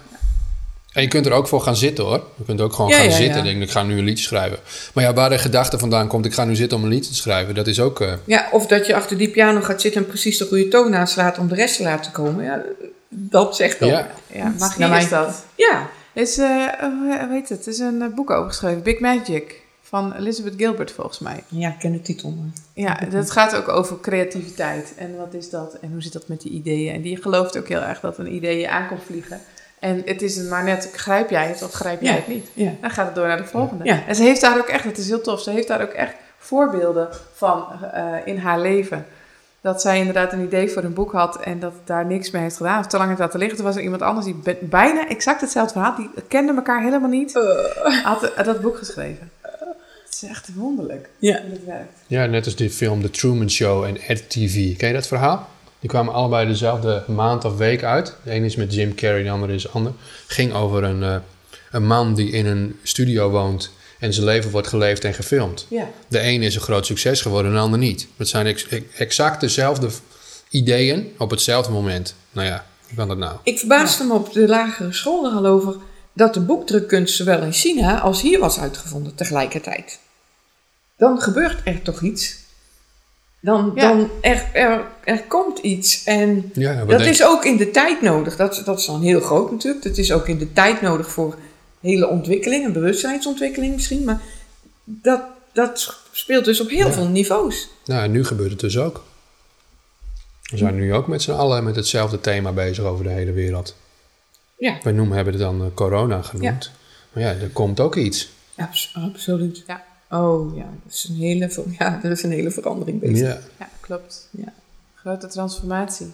[0.95, 2.23] En je kunt er ook voor gaan zitten hoor.
[2.37, 3.39] Je kunt ook gewoon Ja, gaan ja, zitten ja.
[3.39, 4.59] en denken, ik ga nu een liedje schrijven.
[4.95, 7.17] Maar ja, waar de gedachte vandaan komt, ik ga nu zitten om een liedje te
[7.17, 8.01] schrijven, dat is ook...
[8.01, 10.95] eh, Ja, of dat je achter die piano gaat zitten en precies de goede toon
[10.97, 12.45] aanslaat om de rest te laten komen.
[12.45, 12.63] Ja,
[13.09, 13.91] dat zegt ook.
[13.91, 15.45] ja, Ja, magie is dat.
[15.55, 16.47] Ja, is, eh,
[16.81, 17.67] hoe heet het?
[17.67, 21.45] Er is een eh, boek over geschreven, Big Magic, van Elizabeth Gilbert volgens mij.
[21.49, 22.31] ja ik ken de titel.
[22.31, 24.93] maar- Ja, dat gaat ook over creativiteit.
[24.97, 25.77] En wat is dat?
[25.81, 26.95] En hoe zit dat met die ideeën?
[26.95, 29.41] En die gelooft ook heel erg dat een idee je aankomt vliegen.
[29.85, 32.17] En het is maar net, grijp jij het of grijp jij Ja.
[32.19, 32.47] het niet?
[32.53, 32.71] Ja.
[32.81, 33.85] Dan gaat het door naar de volgende.
[33.85, 34.03] Ja.
[34.07, 36.15] En ze heeft daar ook echt, het is heel tof, ze heeft daar ook echt
[36.39, 39.07] voorbeelden van eh, in haar leven.
[39.61, 42.57] Dat zij inderdaad een idee voor een boek had en dat daar niks mee heeft
[42.57, 42.79] gedaan.
[42.79, 43.57] Of te lang heeft laten liggen.
[43.57, 47.33] Toen was er iemand anders die bijna exact hetzelfde verhaal, die kende elkaar helemaal niet,
[48.03, 49.31] had eh, dat boek geschreven.
[50.05, 51.41] Het is echt wonderlijk Ja.
[51.43, 51.93] hoe het werkt.
[52.07, 54.77] ja, net als die film The Truman Show en Ed TV.
[54.77, 55.49] Ken je dat verhaal?
[55.85, 58.15] Die kwamen allebei dezelfde maand of week uit.
[58.23, 59.93] De ene is met Jim Carrey, de andere is ander.
[60.27, 61.17] Ging over een, eh,
[61.71, 65.67] een man die in een studio woont en zijn leven wordt geleefd en gefilmd.
[65.69, 65.89] Ja.
[66.09, 68.07] De ene is een groot succes geworden en de ander niet.
[68.17, 68.67] Het zijn ex-
[68.97, 69.89] exact dezelfde
[70.51, 72.15] ideeën op hetzelfde moment.
[72.33, 73.37] Nou ja, hoe kan dat nou?
[73.43, 75.77] Ik verbaasde me op de lagere school er al over
[76.13, 79.99] dat de boekdrukkunst zowel in China als hier was uitgevonden tegelijkertijd.
[80.97, 82.43] Dan gebeurt er toch iets?
[83.45, 83.89] Dan, Ja.
[83.89, 86.05] dan er, er, er komt iets.
[86.05, 88.37] En Ja, wat dat is ook in de tijd nodig.
[88.37, 89.85] Dat, dat is dan heel groot natuurlijk.
[89.85, 91.37] Dat is ook in de tijd nodig voor
[91.81, 94.05] hele ontwikkeling, een bewustzijnsontwikkeling misschien.
[94.05, 94.21] Maar
[94.85, 95.21] dat,
[95.53, 96.93] dat speelt dus op heel Ja.
[96.93, 97.69] veel niveaus.
[97.85, 99.05] Nou, en nu gebeurt het dus ook.
[100.51, 103.77] We zijn nu ook met z'n allen met hetzelfde thema bezig over de hele wereld.
[104.59, 106.71] Ja, Wij noemen, hebben het dan eh, corona genoemd.
[107.13, 108.29] Maar ja, er komt ook iets.
[108.57, 109.63] abs- absoluut.
[109.67, 109.85] Ja.
[110.11, 113.19] Oh ja, dat is een hele, ja, er is een hele verandering bezig.
[113.19, 113.39] Ja.
[113.59, 114.29] Ja, klopt.
[114.31, 114.53] Ja.
[114.95, 116.13] Grote transformatie.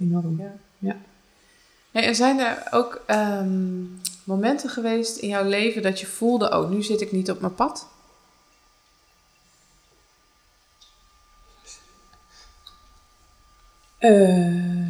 [0.00, 0.40] Enorm.
[0.40, 0.54] Ja.
[0.78, 0.96] Ja.
[1.92, 3.82] En zijn er ook ehm,
[4.24, 7.54] momenten geweest in jouw leven dat je voelde, oh, nu zit ik niet op mijn
[7.54, 7.86] pad?
[13.98, 14.86] Eh,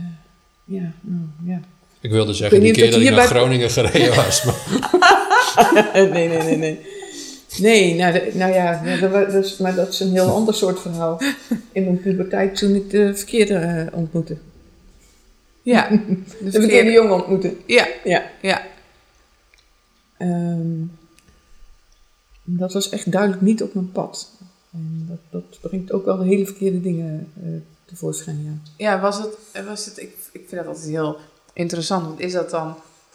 [0.64, 1.60] ja, nou, ja.
[2.00, 4.44] Ik wilde zeggen, Ik die weet keer dat ik je naar Groningen gereden was.
[4.44, 6.89] Maar, nee, nee, nee, nee.
[7.60, 11.20] Nee, nou, nou ja, dat, maar dat is een heel ander soort verhaal.
[11.72, 14.36] In mijn puberteit toen ik de verkeerde eh, ontmoette.
[15.62, 16.90] Ja, de De verkeerde verkeerde.
[16.90, 17.54] jongen ontmoette.
[17.66, 18.22] Ja, Ja.
[18.42, 18.62] ja.
[20.18, 20.82] Ehm,
[22.44, 24.30] dat was echt duidelijk niet op mijn pad.
[24.72, 27.48] En dat, dat brengt ook wel hele verkeerde dingen eh,
[27.84, 28.84] tevoorschijn, ja.
[28.84, 31.16] Ja, was het, was het ik, ik vind dat altijd heel
[31.52, 32.06] interessant.
[32.06, 32.74] Want is dat dan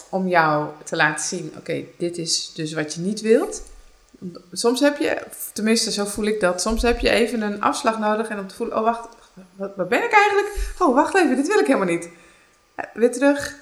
[0.10, 3.64] om jou te laten zien, oké, dit is dus wat je niet wilt?
[4.52, 5.22] Soms heb je,
[5.54, 8.56] tenminste zo voel ik dat, soms heb je even een afslag nodig en om te
[8.56, 9.08] voelen, oh wacht,
[9.56, 10.74] wat, ben ik eigenlijk?
[10.80, 12.10] Oh, wacht even, dit wil ik helemaal niet.
[12.94, 13.56] Weer terug.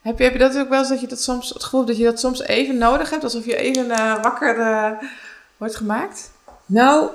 [0.00, 1.96] Heb je, heb je dat ook wel eens dat je dat soms, het gevoel dat
[1.96, 5.08] je dat soms even nodig hebt, alsof je even eh, wakker eh,
[5.56, 6.30] wordt gemaakt?
[6.66, 7.10] Nou,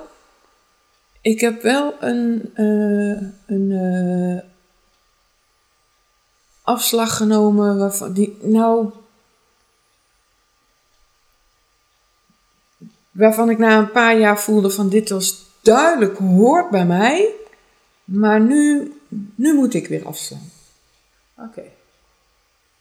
[1.20, 4.42] ik heb wel een, eh, een
[6.62, 8.90] afslag genomen waarvan die, nou,
[13.18, 17.30] waarvan ik na een paar jaar voelde van dit was duidelijk hoort bij mij,
[18.04, 18.92] maar nu,
[19.34, 20.50] nu moet ik weer afslaan.
[21.36, 21.62] Oké.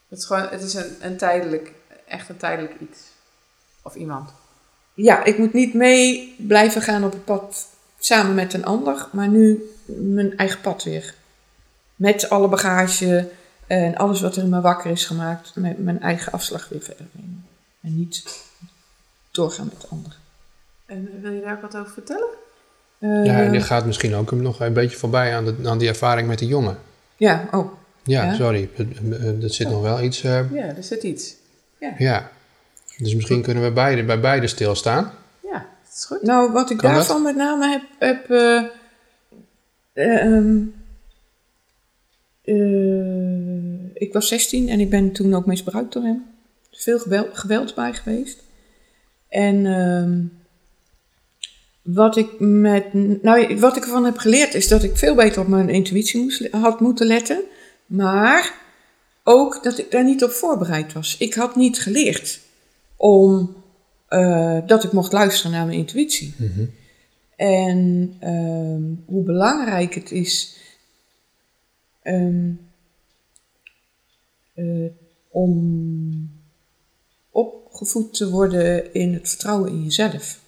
[0.08, 1.72] Het is gewoon, het is een, een tijdelijk,
[2.08, 3.00] echt een tijdelijk iets.
[3.82, 4.30] Of iemand.
[4.94, 7.68] Ja, ik moet niet mee blijven gaan op het pad
[8.00, 11.16] samen met een ander, maar nu mijn eigen pad weer.
[11.96, 13.32] Met alle bagage
[13.68, 17.06] en alles wat er in me wakker is gemaakt, met mijn eigen afslag weer verder
[17.12, 17.46] nemen.
[17.82, 18.44] En niet
[19.32, 20.18] doorgaan met de ander.
[20.88, 22.28] En wil je daar ook wat over vertellen?
[23.00, 25.88] Eh, ja, en dit gaat misschien ook nog een beetje voorbij aan, de, aan die
[25.88, 26.78] ervaring met de jongen.
[27.18, 27.72] ja, oh.
[28.04, 28.34] Ja, Ja?
[28.36, 28.70] sorry.
[29.42, 30.24] Er zit nog wel iets...
[30.24, 31.36] eh, Ja, er zit iets.
[31.98, 32.32] ja.
[32.98, 35.12] Dus misschien kunnen we beide, bij beide stilstaan.
[35.44, 35.52] Ja,
[35.84, 36.22] dat is goed.
[36.22, 36.98] Nou, wat ik Kan dat?
[37.00, 37.82] daarvan met name heb.
[38.00, 38.64] heb eh,
[39.94, 40.58] eh, ehm,
[42.44, 46.26] eh, ik was 16 en ik ben toen ook misbruikt door hem.
[46.72, 48.44] Er is veel geweld, geweld bij geweest.
[49.30, 50.20] En ehm,
[51.88, 52.94] wat ik met.
[53.22, 56.48] Nou, wat ik ervan heb geleerd is dat ik veel beter op mijn intuïtie moest,
[56.52, 57.44] had moeten letten.
[57.86, 58.54] Maar
[59.24, 61.18] ook dat ik daar niet op voorbereid was.
[61.18, 62.40] Ik had niet geleerd
[62.96, 63.56] om
[64.08, 66.34] eh, dat ik mocht luisteren naar mijn intuïtie.
[66.38, 66.66] Mhm.
[67.36, 70.58] En ehm, hoe belangrijk het is
[72.02, 72.52] ehm,
[74.54, 74.92] eh,
[75.30, 76.32] om
[77.30, 80.46] opgevoed te worden in het vertrouwen in jezelf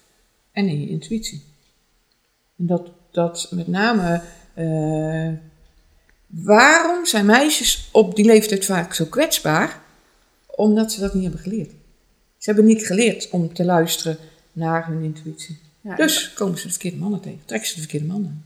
[0.52, 1.42] en in je intuïtie.
[2.58, 4.22] En dat, dat met name,
[4.54, 5.32] eh,
[6.26, 9.80] waarom zijn meisjes op die leeftijd vaak zo kwetsbaar?
[10.46, 11.70] Omdat ze dat niet hebben geleerd.
[12.38, 14.18] Ze hebben niet geleerd om te luisteren
[14.52, 15.58] naar hun intuïtie.
[15.80, 17.40] Ja, Dus komen ze de verkeerde mannen tegen.
[17.44, 18.44] Trekken ze de verkeerde mannen.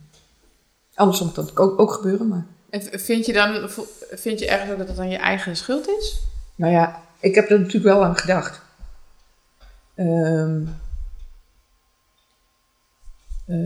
[0.94, 2.46] Andersom kan het ook, ook gebeuren, maar...
[2.70, 3.70] En vind je dan,
[4.10, 6.20] vind je ergens ook dat het dan je eigen schuld is?
[6.54, 8.60] Nou ja, ik heb er natuurlijk wel aan gedacht.
[9.94, 10.62] Ehm,
[13.46, 13.56] eh,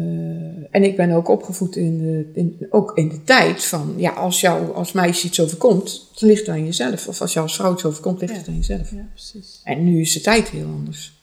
[0.71, 3.95] en ik ben ook opgevoed in de, in, ook in de tijd van...
[3.97, 7.09] Ja, als jou als meisje iets overkomt, dan ligt het aan jezelf.
[7.09, 8.39] Of als jou als vrouw iets overkomt, ligt Ja.
[8.39, 8.91] het aan jezelf.
[8.91, 9.61] Ja, precies.
[9.65, 11.17] En nu is de tijd heel anders.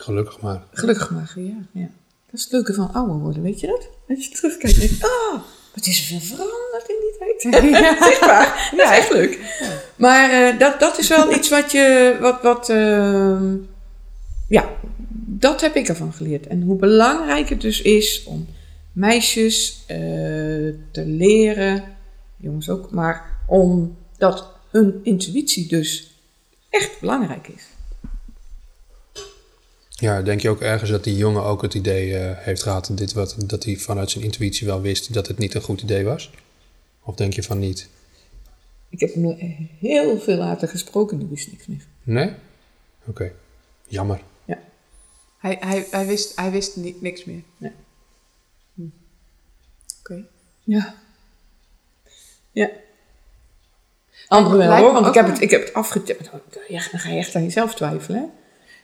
[0.00, 0.62] Gelukkig maar.
[0.72, 1.34] Gelukkig maar.
[1.72, 1.88] Ja.
[2.30, 3.88] Dat is het leuke van ouder worden, weet je dat?
[4.08, 5.40] Dat je terugkijkt en denkt, oh,
[5.74, 7.74] wat is er veel veranderd in die tijd.
[8.12, 9.38] Echt waar, dat is echt leuk.
[9.96, 13.56] Maar eh, dat, dat is wel iets wat je, wat, wat ehm,
[14.48, 14.68] ja,
[15.30, 16.46] dat heb ik ervan geleerd.
[16.46, 18.46] En hoe belangrijk het dus is om
[18.92, 19.96] meisjes eh,
[20.90, 21.84] te leren,
[22.36, 26.14] jongens ook, maar om dat hun intuïtie dus
[26.70, 27.62] echt belangrijk is.
[29.88, 32.90] Ja, denk je ook ergens dat die jongen ook het idee eh, heeft gehad...
[32.94, 36.04] Dit wat, dat hij vanuit zijn intuïtie wel wist dat het niet een goed idee
[36.04, 36.30] was?
[37.02, 37.88] Of denk je van niet?
[38.88, 39.36] Ik heb hem
[39.78, 41.84] heel veel later gesproken, die wist niks meer.
[42.02, 42.32] Nee?
[43.06, 43.32] Oké.
[43.88, 44.20] Jammer.
[45.38, 47.42] Hij, hij, hij, wist, hij wist ni- niks meer.
[50.00, 50.24] Oké.
[50.64, 50.94] Ja.
[52.52, 52.70] Ja.
[54.28, 56.30] Anderen wel hoor, want ik heb, het, ik heb het afgetipt.
[56.68, 58.20] Ja, dan ga je echt aan jezelf twijfelen.
[58.20, 58.26] Hè?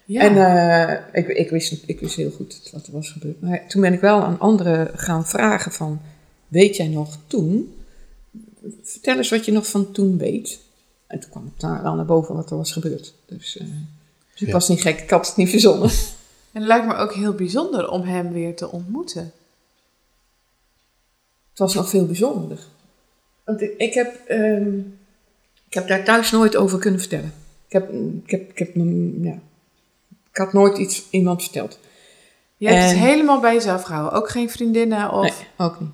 [0.05, 0.21] Ja.
[0.21, 3.41] En eh, ik, ik, wist, ik wist heel goed wat er was gebeurd.
[3.41, 6.01] Maar toen ben ik wel aan anderen gaan vragen van...
[6.49, 7.75] Weet jij nog toen?
[8.83, 10.59] Vertel eens wat je nog van toen weet.
[11.07, 13.15] En toen kwam het daar wel naar boven wat er was gebeurd.
[13.27, 13.67] Dus, eh,
[14.33, 14.53] dus ik Ja.
[14.53, 15.91] was niet gek, ik had het niet verzonnen.
[16.55, 19.33] En het lijkt me ook heel bijzonder om hem weer te ontmoeten.
[21.51, 22.59] Het was nog veel bijzonderder.
[23.45, 24.79] Want ik, ik, heb, ehm,
[25.69, 27.33] ik heb daar thuis nooit over kunnen vertellen.
[27.67, 27.93] Ik heb,
[28.25, 28.75] ik heb, ik heb
[29.21, 29.39] ja,
[30.31, 31.79] ik had nooit iets iemand verteld.
[32.57, 34.19] Je hebt het helemaal bij jezelf gehouden.
[34.19, 35.23] Ook geen vriendinnen of...
[35.23, 35.93] Nee, ook niet.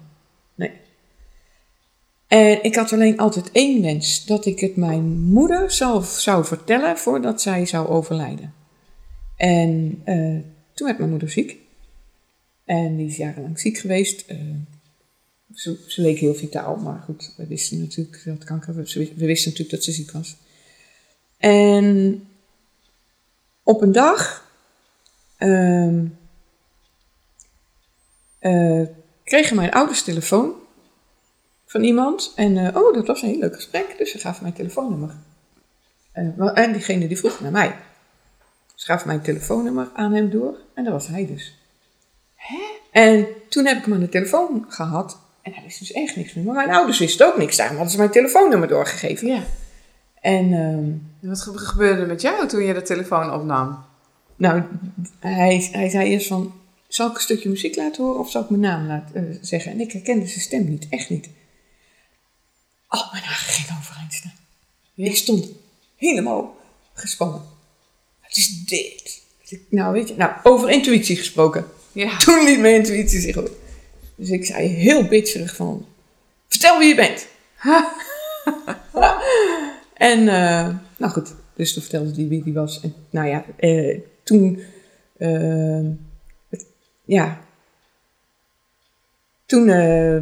[0.55, 0.73] Nee.
[2.27, 6.99] En ik had alleen altijd één wens: dat ik het mijn moeder zou, zou vertellen
[6.99, 8.55] voordat zij zou overlijden.
[9.41, 10.39] En eh,
[10.75, 11.57] toen werd mijn moeder ziek.
[12.65, 14.27] En die is jarenlang ziek geweest.
[14.27, 14.39] Eh,
[15.55, 18.75] ze, ze leek heel vitaal, maar goed, we wisten natuurlijk dat kanker.
[18.75, 20.37] We, we wisten natuurlijk dat ze ziek was.
[21.39, 22.27] En
[23.63, 24.49] op een dag.
[28.39, 28.83] eh,
[29.25, 30.53] kregen mijn ouders telefoon
[31.67, 32.33] van iemand.
[32.37, 33.95] En oh, dat was een heel leuk gesprek.
[33.99, 35.15] Dus ze gaven mijn telefoonnummer.
[36.55, 37.77] En diegene die vroeg naar mij.
[38.91, 40.57] Gaf mijn telefoonnummer aan hem door.
[40.75, 41.55] En dat was hij dus.
[42.93, 45.19] En toen heb ik hem aan de telefoon gehad.
[45.43, 46.45] En hij wist dus echt niks meer.
[46.45, 47.57] Maar mijn ouders wisten ook niks.
[47.57, 49.29] Daarom hadden ze mijn telefoonnummer doorgegeven.
[49.29, 49.43] Ja.
[50.21, 53.85] En ehm, Wat ge- gebeurde er met jou toen je de telefoon opnam?
[54.37, 54.63] nou,
[55.21, 56.55] hij, hij zei eerst van...
[56.89, 59.73] Zal ik een stukje muziek laten horen of zal ik mijn naam laten eh, zeggen?
[59.73, 61.29] En ik herkende zijn stem niet, echt niet.
[62.89, 64.33] Oh, mijn haar ging overeind staan.
[64.95, 65.07] Ja.
[65.07, 65.49] Ik stond
[65.97, 66.57] helemaal
[66.95, 67.59] gespannen.
[68.31, 69.23] Wat is dit?
[69.69, 71.67] Nou, weet je, nou, over intuïtie gesproken.
[71.93, 72.17] Ja.
[72.25, 73.51] Toen liet mijn intuïtie zich op.
[74.15, 75.87] Dus ik zei heel bitserig van...
[76.49, 77.27] Vertel wie je bent.
[80.11, 81.35] en, eh, nou goed.
[81.55, 82.81] Dus toen vertelde hij wie die was.
[82.81, 84.63] En nou ja, eh, toen...
[86.49, 86.67] het-
[87.05, 87.41] ja.
[89.47, 90.19] Toen eh,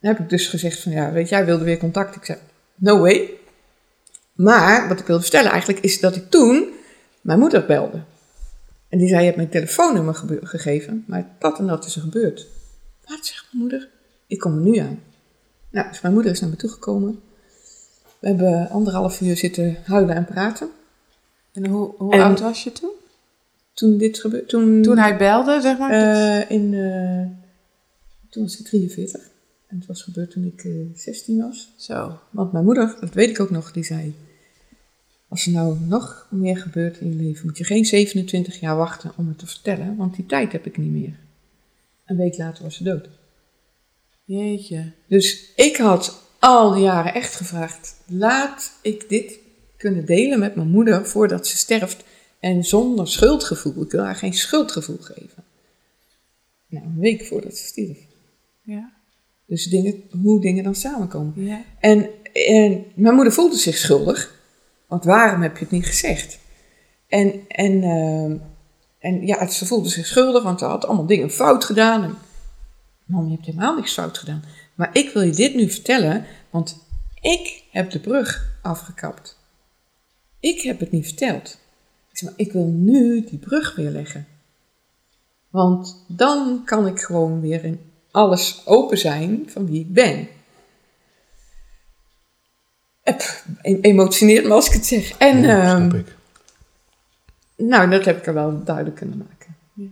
[0.00, 0.92] heb ik dus gezegd van...
[0.92, 2.16] Ja, weet jij wilde weer contact.
[2.16, 2.38] Ik zei,
[2.74, 3.30] no way.
[4.38, 6.68] Maar wat ik wilde vertellen eigenlijk is dat ik toen
[7.20, 8.00] mijn moeder belde.
[8.88, 12.46] En die zei, je hebt mijn telefoonnummer gegeven, maar dat en dat is er gebeurd.
[13.06, 13.88] Wat, zegt mijn moeder?
[14.26, 15.00] Ik kom er nu aan.
[15.70, 17.20] Nou, dus mijn moeder is naar me toegekomen.
[18.18, 20.68] We hebben anderhalf uur zitten huilen en praten.
[21.52, 22.90] En hoe, hoe En- oud was je toen?
[23.74, 24.82] Toen dit gebeurde, toen...
[24.82, 25.90] Toen hij belde, zeg maar?
[25.90, 27.26] eh, in, eh,
[28.30, 29.20] toen was ik 43.
[29.66, 31.72] En het was gebeurd toen ik eh 16 was.
[31.76, 32.18] Zo.
[32.30, 34.14] Want mijn moeder, dat weet ik ook nog, die zei...
[35.28, 39.12] Als er nou nog meer gebeurt in je leven, moet je geen 27 jaar wachten
[39.16, 41.18] om het te vertellen, want die tijd heb ik niet meer.
[42.06, 43.08] Een week later was ze dood.
[44.24, 44.92] Jeetje.
[45.06, 49.38] Dus ik had al die jaren echt gevraagd: laat ik dit
[49.76, 52.04] kunnen delen met mijn moeder voordat ze sterft
[52.40, 53.82] en zonder schuldgevoel.
[53.82, 55.44] Ik wil haar geen schuldgevoel geven.
[56.66, 57.98] Nou, een week voordat ze stierf.
[58.62, 58.92] Ja.
[59.46, 61.44] Dus dingen, hoe dingen dan samenkomen.
[61.44, 61.64] Ja.
[61.80, 64.37] En, en mijn moeder voelde zich schuldig.
[64.88, 66.38] Want waarom heb je het niet gezegd?
[67.08, 68.36] En, en, ehm,
[68.98, 72.02] en ja, ze voelde zich schuldig, want ze had allemaal dingen fout gedaan.
[72.04, 72.16] En,
[73.04, 74.44] Mam, je hebt helemaal niks fout gedaan.
[74.74, 76.84] Maar ik wil je dit nu vertellen, want
[77.20, 79.38] ik heb de brug afgekapt.
[80.40, 81.58] Ik heb het niet verteld.
[82.10, 84.26] Ik zeg maar, ik wil nu die brug weer leggen.
[85.50, 87.80] Want dan kan ik gewoon weer in
[88.10, 90.28] alles open zijn van wie ik ben.
[93.62, 95.10] E- Emotioneert me als ik het zeg.
[95.18, 96.14] En Ja, ehm, snap ik.
[97.56, 99.56] nou, dat heb ik er wel duidelijk kunnen maken.
[99.74, 99.86] Ja.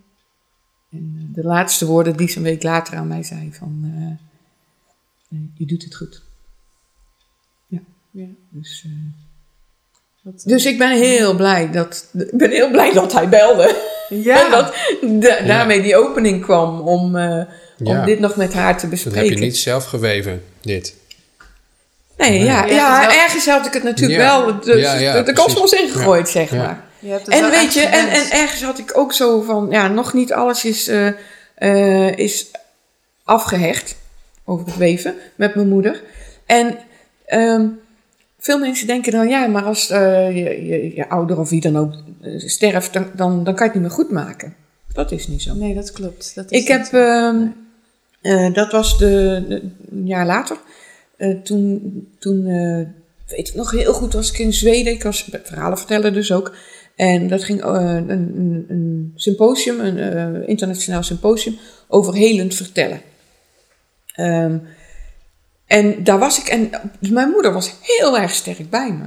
[0.91, 3.81] En eh, de laatste woorden die ze een week later aan mij zei van...
[3.85, 6.23] eh, eh, je doet het goed.
[8.13, 8.25] ja.
[8.51, 8.93] Dus, eh,
[10.23, 13.83] Wat, dus ik ben heel blij dat, ik ben heel blij dat hij belde.
[14.09, 14.45] ja.
[14.45, 14.75] En dat
[15.23, 17.45] da- daarmee die opening kwam om, eh,
[17.79, 18.05] om Ja.
[18.05, 19.35] dit nog met haar te Dat heb bespreken.
[19.37, 20.95] je niet zelf geweven, dit.
[22.17, 22.45] Nee, Nee.
[22.45, 24.45] ja, ja, ergens had ik het natuurlijk Ja.
[24.45, 26.57] wel de, Ja, ja, de, de ingegooid, zeg Ja.
[26.57, 26.85] maar.
[26.99, 29.89] Je hebt het En weet je, en, en ergens had ik ook zo van, ja,
[29.89, 31.07] nog niet alles is, eh,
[31.55, 32.51] eh, is
[33.25, 33.97] afgehecht
[34.45, 36.03] over het weven met mijn moeder.
[36.47, 36.79] En
[37.27, 37.67] ehm,
[38.39, 41.77] veel mensen denken dan, ja, maar als eh, je, je, je ouder of wie dan
[41.79, 41.93] ook
[42.37, 44.55] sterft, dan, dan, dan kan je het niet meer goed maken.
[44.93, 45.55] Dat is niet zo.
[45.55, 46.35] Nee, dat klopt.
[46.35, 47.37] Dat is Ik heb, ehm,
[48.23, 50.57] eh, dat was de, de- een jaar later.
[51.17, 52.87] Eh, toen, toen eh,
[53.27, 54.93] weet ik nog heel goed, was ik in Zweden.
[54.93, 56.55] Ik was verhalen vertellen dus ook.
[56.97, 61.59] En dat ging eh, een, een, symposium, een internationaal symposium,
[61.89, 63.01] over helend vertellen.
[64.15, 64.59] Ehm,
[65.67, 69.05] en daar was ik, en mijn moeder was heel erg sterk bij me.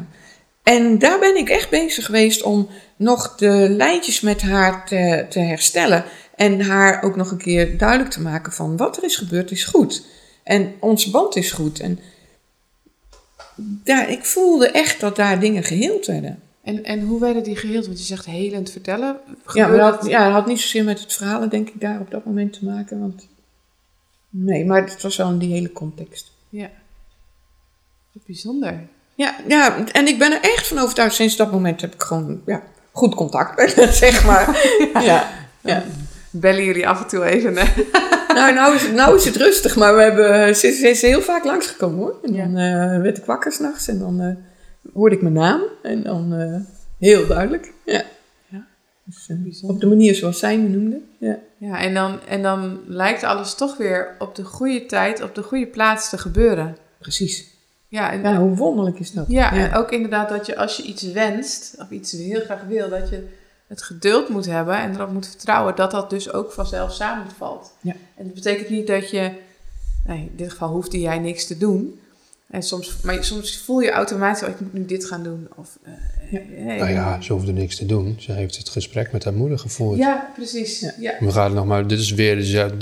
[0.63, 4.85] En daar ben ik echt bezig geweest om nog de lijntjes met haar
[5.29, 6.03] te herstellen.
[6.35, 9.63] En haar ook nog een keer duidelijk te maken van wat er is gebeurd is
[9.63, 10.03] goed.
[10.49, 11.79] En onze band is goed.
[11.79, 11.99] En
[13.83, 16.41] daar, ik voelde echt dat daar dingen geheeld werden.
[16.63, 17.85] En, en hoe werden die geheeld?
[17.85, 19.17] Want je zegt helend vertellen.
[19.53, 22.11] Ja, maar dat, ja, dat had niet zozeer met het verhalen, denk ik, daar op
[22.11, 22.99] dat moment te maken.
[22.99, 23.27] Want
[24.29, 26.31] nee, maar het was wel in die hele context.
[26.49, 26.69] ja.
[28.11, 28.87] Wat bijzonder.
[29.15, 31.15] Ja, ja, en ik ben er echt van overtuigd.
[31.15, 34.67] Sinds dat moment heb ik gewoon ja, goed contact met zeg maar.
[35.05, 35.29] ja.
[35.61, 35.83] ja.
[36.29, 37.57] Bellen jullie af en toe even?
[37.57, 37.65] hè?
[38.33, 41.21] Nou, nou is, het, nou is het rustig, maar we hebben, ze, ze is heel
[41.21, 42.19] vaak langsgekomen hoor.
[42.23, 42.43] En Ja.
[42.45, 44.35] dan eh, werd ik wakker s'nachts en dan eh,
[44.93, 45.61] hoorde ik mijn naam.
[45.83, 46.55] En dan eh,
[47.09, 47.73] heel duidelijk.
[47.85, 48.03] Ja.
[48.49, 48.65] Ja.
[49.05, 51.01] Dus, eh, op de manier zoals zij me noemde.
[51.19, 51.37] Ja.
[51.57, 55.43] Ja, en dan, en dan lijkt alles toch weer op de goede tijd, op de
[55.43, 56.77] goede plaats te gebeuren.
[56.99, 57.47] Precies.
[57.87, 59.25] Ja, en, Ja, hoe wonderlijk is dat?
[59.27, 62.89] ja, en ook inderdaad dat je als je iets wenst, of iets heel graag wil,
[62.89, 63.27] dat je
[63.69, 67.71] het geduld moet hebben en erop moet vertrouwen dat dat dus ook vanzelf samenvalt.
[67.81, 67.95] Ja.
[68.15, 69.31] En dat betekent niet dat je,
[70.05, 71.99] nee, in dit geval hoefde jij niks te doen.
[72.49, 75.47] En soms, maar soms voel je automatisch, oh, ik moet nu dit gaan doen.
[75.55, 75.91] Of, eh,
[76.31, 76.75] Ja.
[76.75, 78.15] Nou ja, ze hoefde niks te doen.
[78.19, 79.97] Ze heeft het gesprek met haar moeder gevoerd.
[79.97, 80.79] ja, precies.
[80.79, 80.93] Ja.
[80.99, 81.13] Ja.
[81.19, 82.37] We gaan het nog maar, dit is weer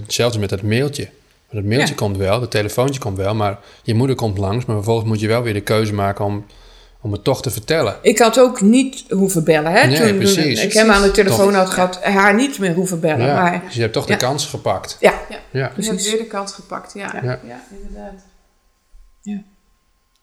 [0.05, 1.03] hetzelfde met dat mailtje.
[1.03, 1.99] Maar dat mailtje Ja.
[1.99, 4.65] komt wel, dat telefoontje komt wel, maar je moeder komt langs.
[4.65, 6.45] Maar vervolgens moet je wel weer de keuze maken om,
[7.01, 7.95] om het toch te vertellen.
[8.01, 9.71] Ik had ook niet hoeven bellen.
[9.71, 10.63] Hè, Nee, toen, toen precies.
[10.63, 11.55] ik hem aan de telefoon Toch.
[11.55, 13.25] had gehad, haar niet meer hoeven bellen.
[13.25, 14.13] Ja, Maar dus je hebt toch Ja.
[14.13, 14.97] de kans gepakt.
[14.99, 15.71] ja, Ja.
[15.75, 17.11] Je hebt weer de kans gepakt, ja.
[17.23, 17.61] Ja, Ja.
[17.71, 18.13] inderdaad.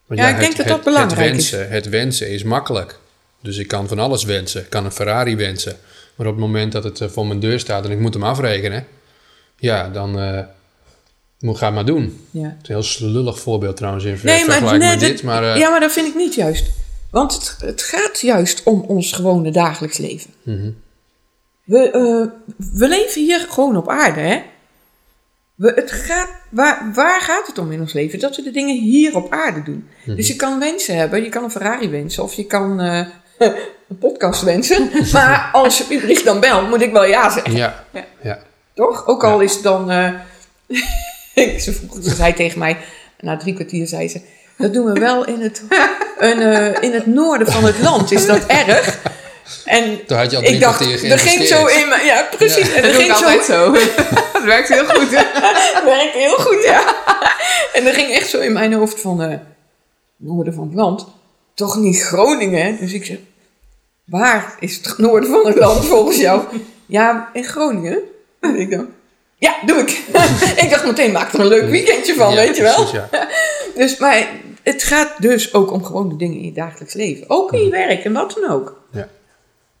[0.07, 1.49] Want Ja, ik denk dat dat belangrijk het is.
[1.51, 2.99] wensen, Het wensen is makkelijk.
[3.41, 4.61] Dus ik kan van alles wensen.
[4.61, 5.77] Ik kan een Ferrari wensen.
[6.15, 8.23] Maar op het moment dat het eh, voor mijn deur staat en ik moet hem
[8.23, 8.87] afrekenen,
[9.57, 10.39] ja, dan eh
[11.39, 12.27] moet het maar doen.
[12.31, 12.55] ja.
[12.61, 15.23] Het is een heel lullig voorbeeld trouwens in Nee, vergelijking nee, met dit.
[15.23, 16.69] Maar eh, ja, maar dat vind ik niet juist.
[17.11, 20.33] Want het, het gaat juist om ons gewone dagelijks leven.
[20.43, 20.69] mhm.
[21.63, 24.41] We, eh, we leven hier gewoon op aarde, hè?
[25.55, 28.19] We, het gaat, waar, waar gaat het om in ons leven?
[28.19, 29.87] Dat we de dingen hier op aarde doen.
[30.05, 30.15] Mhm.
[30.15, 33.05] Dus je kan wensen hebben, je kan een Ferrari wensen of je kan eh,
[33.89, 34.89] een podcast wensen.
[35.13, 37.53] maar als je Ulrich dan belt, moet ik wel ja zeggen.
[37.55, 38.05] ja, Ja.
[38.23, 38.39] ja.
[38.73, 39.07] Toch?
[39.07, 39.91] Ook al is het dan.
[41.63, 42.77] ze, vroeg- ze zei tegen mij,
[43.19, 44.21] na drie kwartier zei ze.
[44.57, 45.61] Dat doen we wel in het,
[46.17, 48.11] een, eh, in het noorden van het land.
[48.11, 48.99] Is dat erg?
[49.65, 52.01] En Toen had je al drie ik dacht, er ging zo in me.
[52.05, 52.73] Ja, precies.
[52.73, 53.73] En Dat doe ik ging zo, altijd zo.
[54.35, 55.09] Het werkt heel goed.
[55.11, 55.23] hè?
[55.73, 56.95] het werkt heel goed, ja.
[57.73, 59.21] En er ging echt zo in mijn hoofd van.
[59.21, 59.37] eh,
[60.17, 61.07] noorden van het land.
[61.53, 62.77] Toch niet Groningen?
[62.79, 63.17] Dus ik zeg.
[64.05, 66.41] Waar is het noorden van het land volgens jou?
[66.85, 67.99] Ja, in Groningen.
[68.41, 68.85] En ik dacht,
[69.45, 69.89] ja, doe ik.
[70.63, 72.73] ik dacht meteen, maak er een leuk weekendje van, Ja, weet je wel.
[72.75, 73.09] precies, ja.
[73.75, 74.27] Dus, maar
[74.63, 77.25] het gaat dus ook om gewoon de dingen in je dagelijks leven.
[77.29, 78.81] Ook in je werk en wat dan ook.
[78.91, 79.07] Ja.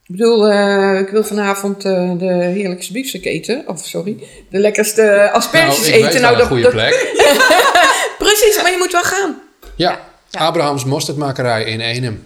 [0.07, 3.63] Ik bedoel, eh, ik wil vanavond eh, de heerlijkste biefstuk eten.
[3.67, 4.17] Of sorry,
[4.49, 6.21] de lekkerste asperges Nou, eten.
[6.21, 6.93] nou, een goede dat- plek.
[8.17, 9.41] Precies, maar je moet wel gaan.
[9.75, 9.99] Ja,
[10.31, 12.23] Abrahams mosterdmakerij in Eenum.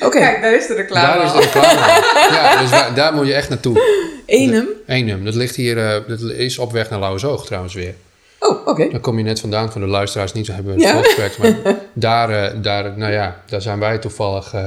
[0.00, 1.78] Oké, Kijk, daar is de reclame Daar is de reclame.
[2.36, 3.80] ja, dus waar- daar moet je echt naartoe.
[4.26, 4.68] Eenum.
[4.86, 7.94] Eenum, dat ligt hier, eh, dat is op weg naar Lauwersoog trouwens weer.
[8.38, 8.88] Oh, oké.
[8.90, 10.86] Daar kom je net vandaan van de luisteraars niet, zo hebben we Ja.
[10.86, 11.38] het voorgesprek.
[11.64, 14.52] Maar daar, eh, daar, nou ja, daar zijn wij toevallig...
[14.54, 14.62] eh,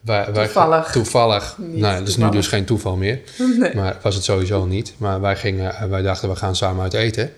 [0.00, 0.90] wij, wij- Toevallig.
[0.92, 1.54] toevallig.
[1.58, 3.20] Niet nou, dat is nu dus geen toeval meer.
[3.58, 3.74] Nee.
[3.74, 4.94] Maar was het sowieso niet.
[4.96, 7.32] Maar wij, gingen, wij dachten, we gaan samen uit eten.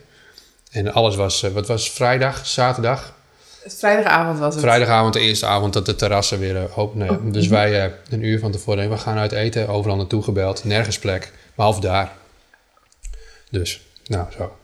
[0.71, 3.13] En alles was, wat was vrijdag, zaterdag?
[3.67, 4.65] Vrijdagavond was het.
[4.65, 7.11] Vrijdagavond, de eerste avond dat de terrassen weer eh, open.
[7.11, 10.65] Oh, dus wij eh, een uur van tevoren, we gaan uit eten, overal naartoe gebeld,
[10.65, 12.13] nergens plek, behalve daar.
[13.51, 14.57] Dus, nou zo.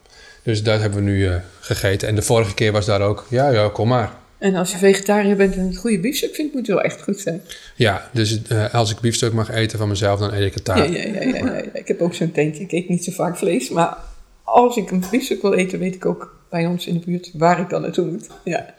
[0.42, 2.08] Dus daar hebben we nu eh, gegeten.
[2.08, 4.12] En de vorige keer was daar ook, ja, ja, kom maar.
[4.38, 7.20] En als je vegetariër bent en het goede biefstuk vindt, moet het wel echt goed
[7.20, 7.42] zijn.
[7.74, 8.40] Ja, dus
[8.72, 10.78] als ik biefstuk mag eten van mezelf, dan eet ik het daar.
[10.78, 11.72] Ja, ja, ja, ja, ja, ja.
[11.72, 12.62] Ik heb ook zo'n tentje.
[12.62, 13.70] Ik eet niet zo vaak vlees.
[13.70, 13.96] Maar
[14.42, 17.60] als ik een biefstuk wil eten, weet ik ook bij ons in de buurt waar
[17.60, 18.26] ik dan naartoe moet.
[18.44, 18.74] Ja,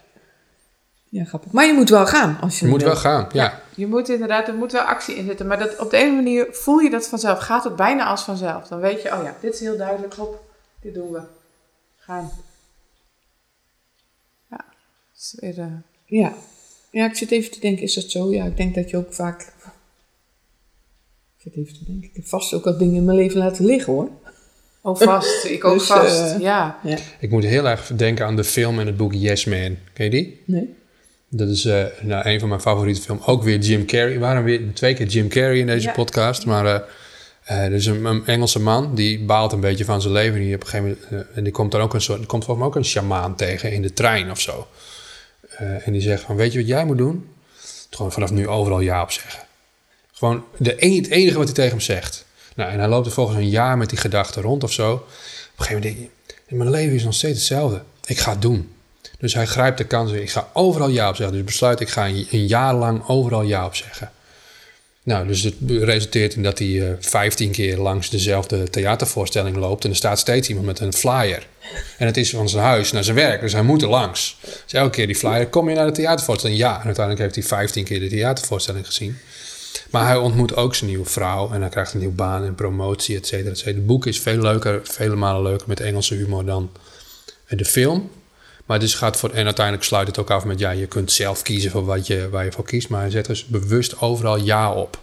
[1.18, 1.52] ja grappig.
[1.52, 2.38] Maar je moet wel gaan.
[2.42, 2.92] Als je Je moet wil.
[2.92, 3.62] wel gaan, ja.
[3.76, 5.48] Je moet inderdaad, er moet wel actie in zitten.
[5.48, 7.40] Maar dat, op de andere manier voel je dat vanzelf.
[7.40, 8.68] Gaat het bijna als vanzelf.
[8.68, 10.14] Dan weet je, oh ja, dit is heel duidelijk.
[10.14, 10.44] Hop,
[10.82, 11.22] dit doen we.
[11.98, 12.32] Gaan.
[14.50, 14.66] Ja,
[15.16, 15.60] is weer...
[15.60, 15.66] eh,
[16.06, 16.34] Ja.
[16.90, 18.32] ja, ik zit even te denken, is dat zo?
[18.32, 19.42] Ja, ik denk dat je ook vaak...
[21.38, 22.10] Ik zit even te denken.
[22.10, 24.10] Ik heb vast ook wat dingen in mijn leven laten liggen, hoor.
[24.82, 25.44] Oh, vast.
[25.56, 26.20] Ik ook Dus, vast.
[26.22, 26.80] eh, ja.
[26.84, 26.98] Ja.
[27.20, 29.78] Ik moet heel erg denken aan de film en het boek Yes Man.
[29.94, 30.44] Ken je die?
[30.46, 30.76] Nee?
[31.38, 33.26] Dat is eh, nou, een van mijn favoriete films.
[33.26, 34.20] Ook weer Jim Carrey.
[34.20, 35.94] Waarom weer twee keer Jim Carrey in deze Ja.
[35.94, 36.46] podcast?
[36.46, 36.80] Maar eh,
[37.46, 40.40] Eh, dus een, een Engelse man die baalt een beetje van zijn leven.
[40.40, 42.66] Die op een gegeven moment, en die komt dan ook een soort, er komt volgens
[42.66, 44.68] mij ook een sjamaan tegen in de trein of zo.
[45.58, 47.30] En die zegt van, weet je wat jij moet doen?
[47.90, 49.40] Gewoon vanaf nu overal ja op zeggen.
[50.14, 52.26] Gewoon de, e- het enige wat hij tegen hem zegt.
[52.56, 54.94] Nou, en hij loopt er volgens een jaar met die gedachte rond of zo.
[54.94, 55.00] Op
[55.58, 57.82] een gegeven moment denk je, mijn leven is nog steeds hetzelfde.
[58.06, 58.75] Ik ga het doen.
[59.18, 60.12] Dus hij grijpt de kans.
[60.12, 61.36] Ik ga overal ja op zeggen.
[61.36, 64.12] Dus besluit, ik ga een, jaar lang overal ja op zeggen.
[65.04, 69.84] Nou, dus het resulteert in dat hij eh 15 keer langs dezelfde theatervoorstelling loopt.
[69.84, 71.48] En er staat steeds iemand met een flyer.
[71.98, 74.38] En het is van zijn huis naar zijn werk, dus hij moet er langs.
[74.42, 76.60] Dus elke keer die flyer, kom je naar de theatervoorstelling?
[76.60, 79.18] Ja, en uiteindelijk heeft hij 15 keer de theatervoorstelling gezien.
[79.90, 83.18] Maar hij ontmoet ook zijn nieuwe vrouw en hij krijgt een nieuwe baan en promotie,
[83.18, 83.76] et cetera, et cetera.
[83.76, 86.72] Het boek is veel leuker, vele malen leuker met Engelse humor dan
[87.48, 88.10] de film.
[88.66, 91.42] Maar dus gaat voor, en uiteindelijk sluit het ook af met ja, je kunt zelf
[91.42, 92.90] kiezen voor wat je, waar je voor kiest.
[92.90, 95.00] Maar hij zet dus bewust overal ja op.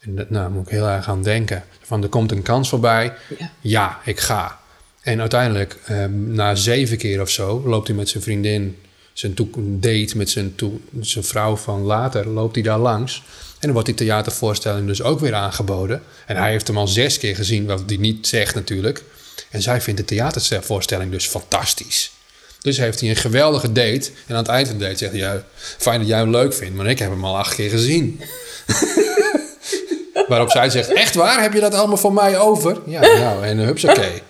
[0.00, 1.64] En dat, nou, moet ik heel erg aan denken.
[1.82, 3.50] Van er komt een kans voorbij, Ja.
[3.60, 4.58] ja, ik ga.
[5.00, 8.78] En uiteindelijk, eh, na zeven keer of zo, loopt hij met zijn vriendin,
[9.12, 9.34] zijn
[9.80, 10.54] date met zijn,
[11.00, 13.22] zijn vrouw van later, loopt hij daar langs.
[13.52, 16.02] En dan wordt die theatervoorstelling dus ook weer aangeboden.
[16.26, 19.02] En hij heeft hem al zes keer gezien, wat hij niet zegt natuurlijk.
[19.50, 22.12] En zij vindt de theatervoorstelling dus fantastisch.
[22.60, 24.10] Dus heeft hij een geweldige date.
[24.26, 25.42] En aan het eind van de date zegt hij, ja,
[25.78, 28.20] fijn dat jij hem leuk vindt, maar ik heb hem al acht keer gezien.
[30.28, 31.42] Waarop zij zegt, echt waar?
[31.42, 32.78] Heb je dat allemaal voor mij over?
[32.86, 34.22] Ja, nou, en hupsakee.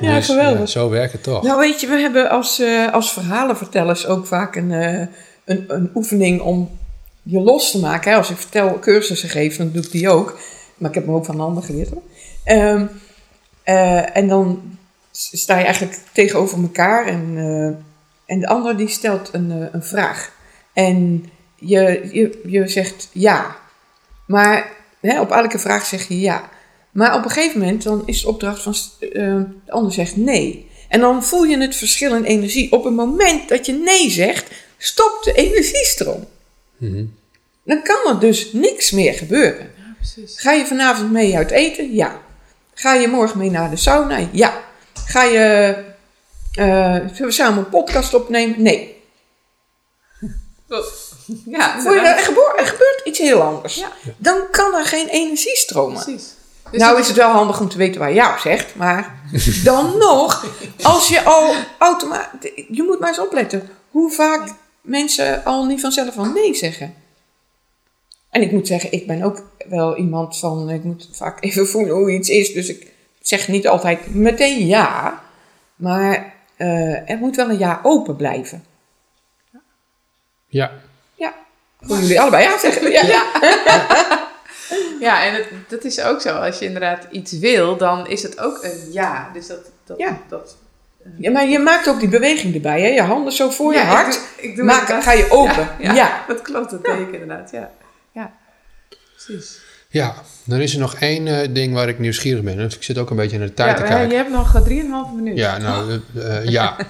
[0.00, 0.58] Ja, Dus, geweldig.
[0.58, 1.42] ja, zo werkt het toch.
[1.42, 5.06] Nou weet je, we hebben als, eh, als verhalenvertellers ook vaak een, eh,
[5.44, 6.78] een, een oefening om
[7.22, 8.10] je los te maken.
[8.10, 8.16] Hè?
[8.16, 10.38] Als ik vertel cursussen geef, dan doe ik die ook.
[10.76, 11.88] Maar ik heb hem ook van een ander geleerd.
[12.44, 12.86] Ehm,
[13.62, 14.62] eh, en dan
[15.16, 19.84] sta je eigenlijk tegenover elkaar en, eh, en de ander die stelt een, eh, een
[19.84, 20.32] vraag.
[20.72, 23.56] En je, je, je zegt ja.
[24.26, 26.50] Maar hè, op elke vraag zeg je ja.
[26.90, 29.10] Maar op een gegeven moment dan is de opdracht van eh,
[29.64, 30.70] de ander zegt nee.
[30.88, 32.72] En dan voel je het verschil in energie.
[32.72, 36.26] Op het moment dat je nee zegt, stopt de energiestroom.
[36.76, 37.04] Mhm.
[37.64, 39.70] Dan kan er dus niks meer gebeuren.
[39.76, 40.22] Ja.
[40.26, 41.94] Ga je vanavond mee uit eten?
[41.94, 42.20] Ja.
[42.74, 44.28] Ga je morgen mee naar de sauna?
[44.32, 44.62] Ja.
[45.06, 45.74] Ga je
[46.64, 48.62] zullen we samen een podcast opnemen?
[48.62, 49.02] Nee.
[51.46, 53.74] Ja, Voel je, er, gebeurt, er gebeurt iets heel anders.
[53.74, 53.92] Ja.
[54.16, 56.02] Dan kan er geen energie stromen.
[56.02, 56.34] precies.
[56.70, 59.20] Dus nou is het wel handig om te weten waar ja op zegt, maar
[59.64, 60.46] dan nog,
[60.82, 64.48] als je al automatisch, je moet maar eens opletten hoe vaak
[64.80, 66.94] mensen al niet vanzelf van nee zeggen.
[68.30, 71.94] En ik moet zeggen, ik ben ook wel iemand van, ik moet vaak even voelen
[71.94, 72.93] hoe iets is, dus ik
[73.26, 75.20] zeg niet altijd meteen ja,
[75.76, 78.64] maar eh, er moet wel een ja open blijven.
[80.46, 80.70] Ja,
[81.14, 81.34] Ja,
[81.80, 82.90] voor jullie allebei ja zeggen.
[82.90, 83.22] Ja, ja.
[85.00, 86.36] Ja, en het, dat is ook zo.
[86.36, 89.30] Als je inderdaad iets wil, dan is het ook een ja.
[89.32, 89.70] Dus dat...
[89.84, 90.18] dat, Ja.
[90.28, 90.56] dat
[91.18, 92.88] Ja, maar je maakt ook die beweging erbij, hè?
[92.88, 94.12] Je handen zo voor je Ja, ik hart.
[94.12, 95.68] doe- ik doe maak, ga je open.
[95.78, 95.94] Ja, Ja.
[95.94, 96.70] ja, dat klopt.
[96.70, 97.50] Dat deed ik inderdaad.
[97.50, 97.70] Ja,
[98.12, 98.32] ja.
[99.14, 99.60] precies.
[100.00, 100.14] Ja.
[100.44, 102.58] Dan is er nog één eh, ding waar ik nieuwsgierig ben.
[102.60, 104.10] Ik zit ook een beetje naar de tijd Ja, te maar kijken.
[104.10, 105.36] je hebt nog eh, 3,5 minuten.
[105.36, 106.76] Ja, nou, eh, eh, ja.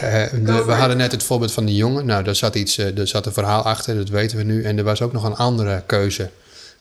[0.00, 2.06] Eh, de- we hadden net het voorbeeld van die jongen.
[2.06, 4.62] Nou, daar zat, iets, eh, er zat een verhaal achter, dat weten we nu.
[4.64, 6.30] En er was ook nog een andere keuze,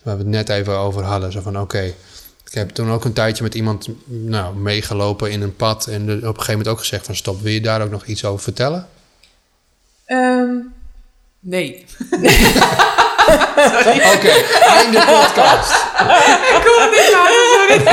[0.04, 1.32] waar we het net even over hadden.
[1.32, 1.82] Zo van, oké,
[2.46, 5.88] ik heb toen ook een tijdje met iemand nou, meegelopen in een pad.
[5.88, 8.26] En op een gegeven moment ook gezegd van, stop, wil je daar ook nog iets
[8.26, 8.88] over vertellen?
[10.06, 10.50] Ehm,
[11.40, 11.86] Nee.
[14.14, 14.32] Oké,
[14.78, 15.72] einde podcast.
[16.56, 17.84] Ik kon het niet houden, sorry.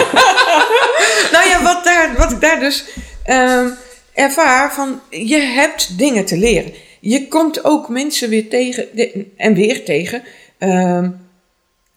[1.32, 2.85] nou ja, wat, daar, wat ik daar dus
[3.24, 3.70] ehm,
[4.12, 6.72] ervaar van, je hebt dingen te leren.
[7.01, 8.89] Je komt ook mensen weer tegen
[9.37, 10.22] en weer tegen.
[10.59, 11.11] Ehm,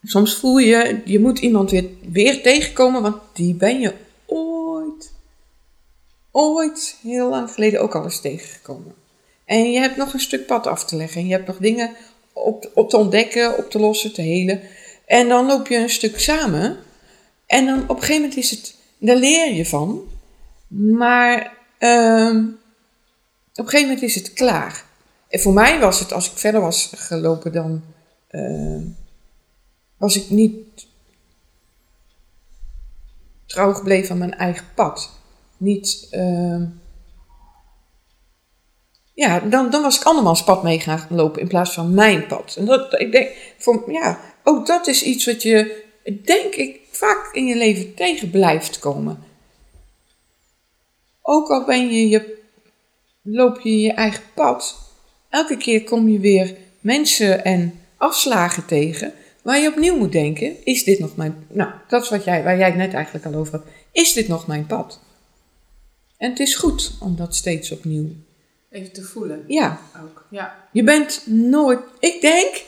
[0.04, 3.94] soms voel je, je moet iemand weer, weer tegenkomen, want die ben je
[4.26, 5.12] ooit,
[6.32, 8.96] ooit heel lang geleden ook al eens tegengekomen.
[9.46, 11.22] En je hebt nog een stuk pad af te leggen.
[11.22, 11.96] En je hebt nog dingen
[12.74, 14.62] op, te ontdekken, op te lossen, te helen.
[15.06, 16.78] En dan loop je een stuk samen.
[17.46, 20.02] En dan op een gegeven moment is het, daar leer je van.
[20.68, 22.38] Maar ehm,
[23.52, 24.86] op een gegeven moment is het klaar.
[25.30, 27.84] En voor mij was het, als ik verder was gelopen, dan
[28.28, 28.82] ehm,
[29.98, 30.88] was ik niet
[33.46, 35.12] trouw gebleven aan mijn eigen pad.
[35.58, 36.66] Niet, ehm,
[39.18, 42.56] ja, dan, dan was ik andermans pad mee gaan lopen in plaats van mijn pad.
[42.58, 45.84] En dat, ik denk, voor, ja, ook dat is iets wat je,
[46.24, 49.24] denk ik, vaak in je leven tegen blijft komen.
[51.22, 52.38] Ook al ben je je,
[53.22, 54.76] loop je je eigen pad,
[55.30, 60.84] elke keer kom je weer mensen en afslagen tegen, waar je opnieuw moet denken, is
[60.84, 61.48] dit nog mijn...
[61.50, 63.66] Nou, dat is wat jij, waar jij het net eigenlijk al over had.
[63.92, 65.00] Is dit nog mijn pad?
[66.18, 68.26] En het is goed om dat steeds opnieuw...
[68.72, 70.26] Even te voelen Ja, ook.
[70.30, 70.68] Ja.
[70.72, 71.80] je bent nooit...
[72.00, 72.64] Ik denk,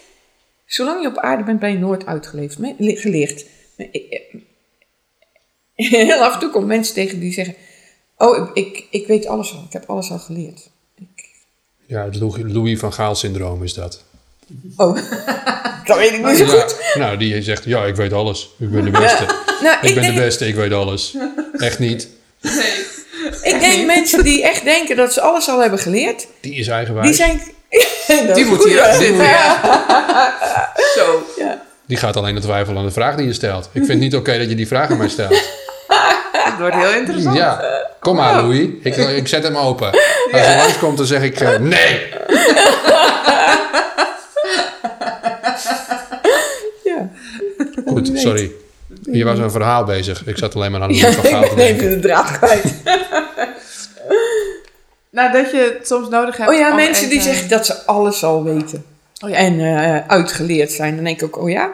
[0.65, 3.45] zolang je op aarde bent, ben je nooit uitgeleefd, geleerd.
[3.77, 3.87] Eh,
[5.89, 7.55] Heel af en toe komen mensen tegen die zeggen...
[8.17, 9.63] Oh, ik, ik, ik weet alles al.
[9.67, 10.69] Ik heb alles al geleerd.
[10.95, 11.29] Ik,
[11.85, 14.03] Ja, het Louis- Louis van Gaal syndroom is dat.
[14.75, 14.95] oh,
[15.85, 16.91] dat weet ik niet zo Ja, goed.
[16.95, 18.49] nou, die zegt, ja, ik weet alles.
[18.59, 19.25] Ik ben de beste.
[19.61, 21.17] Nou, Ik ik ben denk, de beste, ik weet alles.
[21.57, 22.07] Echt niet.
[22.41, 22.78] Nee.
[23.41, 26.27] Ik denk mensen die echt denken dat ze alles al hebben geleerd...
[26.39, 27.05] Die is eigenwijs.
[27.05, 27.41] Die zijn...
[28.35, 29.23] Die moet hier ook zitten.
[29.23, 29.59] Ja.
[30.97, 31.23] Zo.
[31.37, 31.61] Ja.
[31.85, 33.65] Die gaat alleen in twijfel aan de vraag die je stelt.
[33.65, 35.29] Ik vind het niet oké dat je die vraag aan mij stelt.
[36.49, 37.35] Het wordt heel interessant.
[37.37, 37.61] Ja,
[37.99, 38.67] kom maar Louis.
[38.81, 39.91] Ik, ik zet hem open.
[40.31, 42.07] Als hij langskomt, dan zeg ik eh, nee.
[46.83, 47.09] Ja.
[47.85, 48.51] Goed, sorry.
[49.01, 50.25] Je was een verhaal bezig.
[50.25, 52.73] Ik zat alleen maar aan de Ja, van ik ben even de draad kwijt.
[55.11, 57.85] Nou, dat je het soms nodig hebt Oh ja, om mensen die zeggen dat ze
[57.85, 58.85] alles al weten.
[59.23, 59.35] Oh ja.
[59.35, 60.95] En eh, uitgeleerd zijn.
[60.95, 61.71] Dan denk ik ook, oh ja.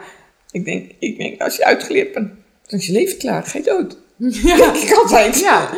[0.50, 2.30] Ik denk, ik denk als je uitgeleerd bent,
[2.66, 3.42] dan is je leven klaar.
[3.44, 3.96] Ga je dood.
[4.44, 4.56] Ja.
[4.56, 5.40] Denk ik altijd.
[5.40, 5.68] Ja.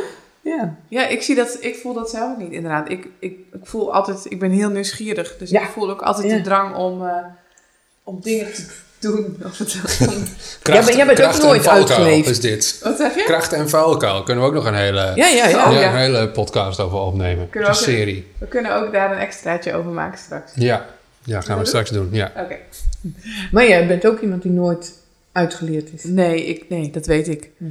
[0.40, 0.76] Ja.
[0.88, 2.90] Ja, ik zie dat, ik voel dat zelf ook niet, inderdaad.
[2.90, 5.36] Ik, ik, ik voel altijd, ik ben heel nieuwsgierig.
[5.38, 5.62] Dus Ja.
[5.62, 6.36] ik voel ook altijd Ja.
[6.36, 7.14] de drang om, eh,
[8.04, 8.66] om dingen te
[8.98, 9.36] doen.
[9.46, 9.80] Of het, Jij
[10.62, 12.28] bent- jij bent ook kracht nooit uitgeleefd.
[12.28, 12.80] is dit.
[12.82, 13.24] wat zeg je?
[13.24, 14.22] Kracht en valkuil.
[14.22, 15.66] Kunnen we ook nog een hele, Ja, ja, ja.
[15.66, 15.90] Oh, ja, ja.
[15.92, 17.50] Een hele podcast over opnemen.
[17.50, 18.26] Kunnen we een ook- serie.
[18.38, 20.52] We kunnen ook daar een extraatje over maken straks.
[20.54, 20.86] Ja.
[21.24, 22.08] ja, gaan we straks doen.
[22.12, 22.32] Ja.
[22.36, 22.56] Oké.
[23.52, 24.92] Maar jij bent ook iemand die nooit
[25.32, 26.04] uitgeleerd is.
[26.04, 27.50] Nee, ik, nee, dat weet ik.
[27.58, 27.64] Hm.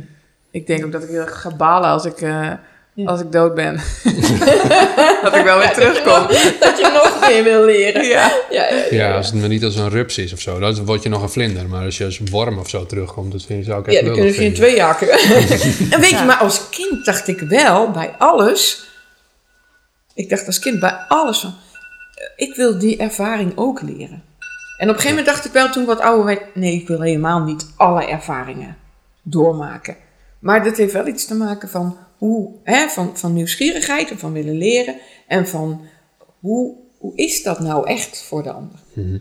[0.52, 2.52] Ik denk ook dat ik heel erg ga balen als ik, eh,
[2.98, 3.06] Ja.
[3.10, 3.76] als ik dood ben.
[5.24, 6.28] dat ik wel weer terugkom.
[6.60, 8.04] Dat je nog meer wil leren.
[8.04, 8.32] Ja.
[8.50, 11.04] Ja, ja, Ja, als het maar niet als een rups is of zo, dan word
[11.04, 11.68] je nog een vlinder.
[11.70, 14.06] Maar als je als een worm of zo terugkomt, dat vind je, ik echt Ja,
[14.06, 15.10] dan kunnen ze in twee jaken.
[15.92, 16.20] en weet Ja.
[16.20, 18.86] je, maar als kind dacht ik wel, bij alles...
[20.14, 21.54] Ik dacht als kind bij alles van...
[22.16, 24.24] eh, Ik wil die ervaring ook leren.
[24.78, 26.56] En op een gegeven moment dacht ik wel, toen ik wat ouder werd...
[26.56, 28.78] Nee, ik wil helemaal niet alle ervaringen
[29.22, 29.96] doormaken.
[30.40, 34.34] Maar dat heeft wel iets te maken van, hoe, hè, van, van nieuwsgierigheid en van
[34.34, 34.96] willen leren.
[35.28, 35.82] En van,
[36.40, 38.80] hoe, hoe is dat nou echt voor de ander?
[38.94, 39.18] Mhm.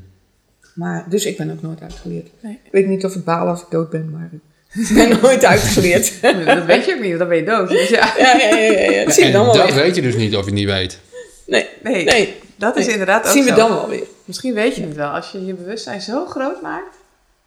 [0.75, 2.29] Maar, dus ik ben ook nooit uitgeleerd.
[2.41, 2.59] Nee.
[2.63, 4.31] Ik weet niet of ik baal als ik dood ben, maar
[4.73, 6.13] ik ben nooit uitgeleerd.
[6.47, 7.69] Dat weet je ook niet, want dan ben je dood.
[7.69, 8.15] Dus ja.
[8.19, 9.05] ja, ja, ja, ja.
[9.05, 10.67] Dat zien we En dan wel dat weet je dus niet of je het niet
[10.67, 10.99] weet.
[11.47, 12.35] Nee, Nee, nee.
[12.57, 12.93] dat is nee.
[12.93, 13.69] inderdaad Dat ook zien we zo.
[13.69, 14.07] dan wel weer.
[14.25, 15.09] Misschien weet je het wel.
[15.09, 16.97] Als je je bewustzijn zo groot maakt.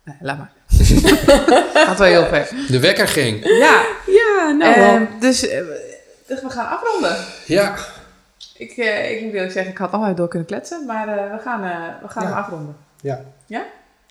[0.04, 0.52] Nee, laat maar.
[1.74, 2.50] Gaat wel heel ver.
[2.68, 3.46] De wekker ging.
[3.46, 5.62] Ja, Ja, nou ehm, dus, eh,
[6.28, 7.18] dus we gaan afronden.
[7.46, 7.76] Ja.
[8.58, 11.42] Ik, eh, ik moet eerlijk zeggen, ik had allemaal door kunnen kletsen, maar eh, we
[11.42, 12.30] gaan, eh, we gaan Ja.
[12.30, 12.78] hem afronden.
[13.02, 13.22] Ja.
[13.46, 13.64] Ja?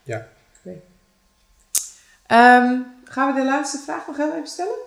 [0.02, 0.26] Ja.
[0.64, 0.76] Oké.
[2.26, 2.74] Ehm,
[3.04, 4.78] gaan we de laatste vraag nog heel even stellen?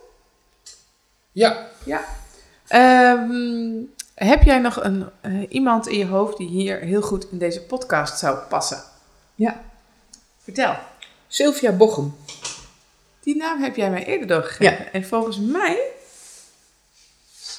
[1.32, 1.68] Ja.
[1.84, 2.02] Ja.
[2.68, 3.72] Ehm,
[4.16, 7.62] heb jij nog een, eh, iemand in je hoofd die hier heel goed in deze
[7.62, 8.78] podcast zou passen?
[9.36, 9.62] Ja.
[10.44, 10.76] Vertel.
[11.36, 12.16] Sylvia Bochum.
[13.24, 14.94] Die naam heb jij mij eerder doorgegeven.
[14.94, 15.78] En volgens mij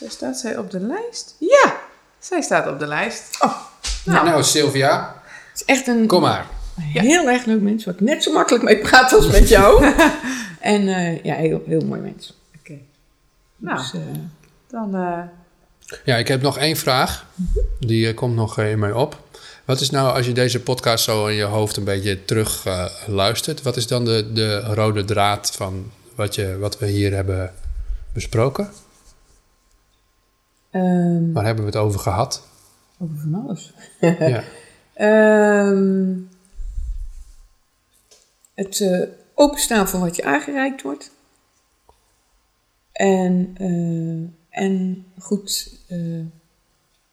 [0.09, 1.35] staat zij op de lijst.
[1.39, 1.77] Ja,
[2.19, 3.37] zij staat op de lijst.
[3.45, 3.57] Oh,
[4.05, 6.47] Nou, Nou, Sylvia, Het is echt een kom maar.
[6.81, 9.85] heel erg leuk mens, waar ik net zo makkelijk mee praat als met jou.
[10.61, 12.39] en eh, ja, heel, heel mooi mens.
[12.59, 12.79] oké.
[13.57, 14.01] Nou, Dus, eh,
[14.69, 14.95] dan...
[14.95, 15.23] eh,
[16.05, 17.27] Ja, ik heb nog één vraag.
[17.79, 19.21] Die eh, komt nog in mij op.
[19.65, 22.87] Wat is nou, als je deze podcast zo in je hoofd een beetje terug eh,
[23.07, 27.55] luistert, wat is dan de, de rode draad van wat, je, wat we hier hebben
[28.13, 28.71] besproken?
[30.71, 32.47] ehm, Waar hebben we het over gehad?
[32.99, 33.73] over van alles.
[34.35, 34.45] ja.
[34.95, 36.15] Ehm,
[38.55, 39.03] het eh,
[39.35, 41.11] openstaan voor wat je aangereikt wordt.
[42.93, 45.79] En, eh, en goed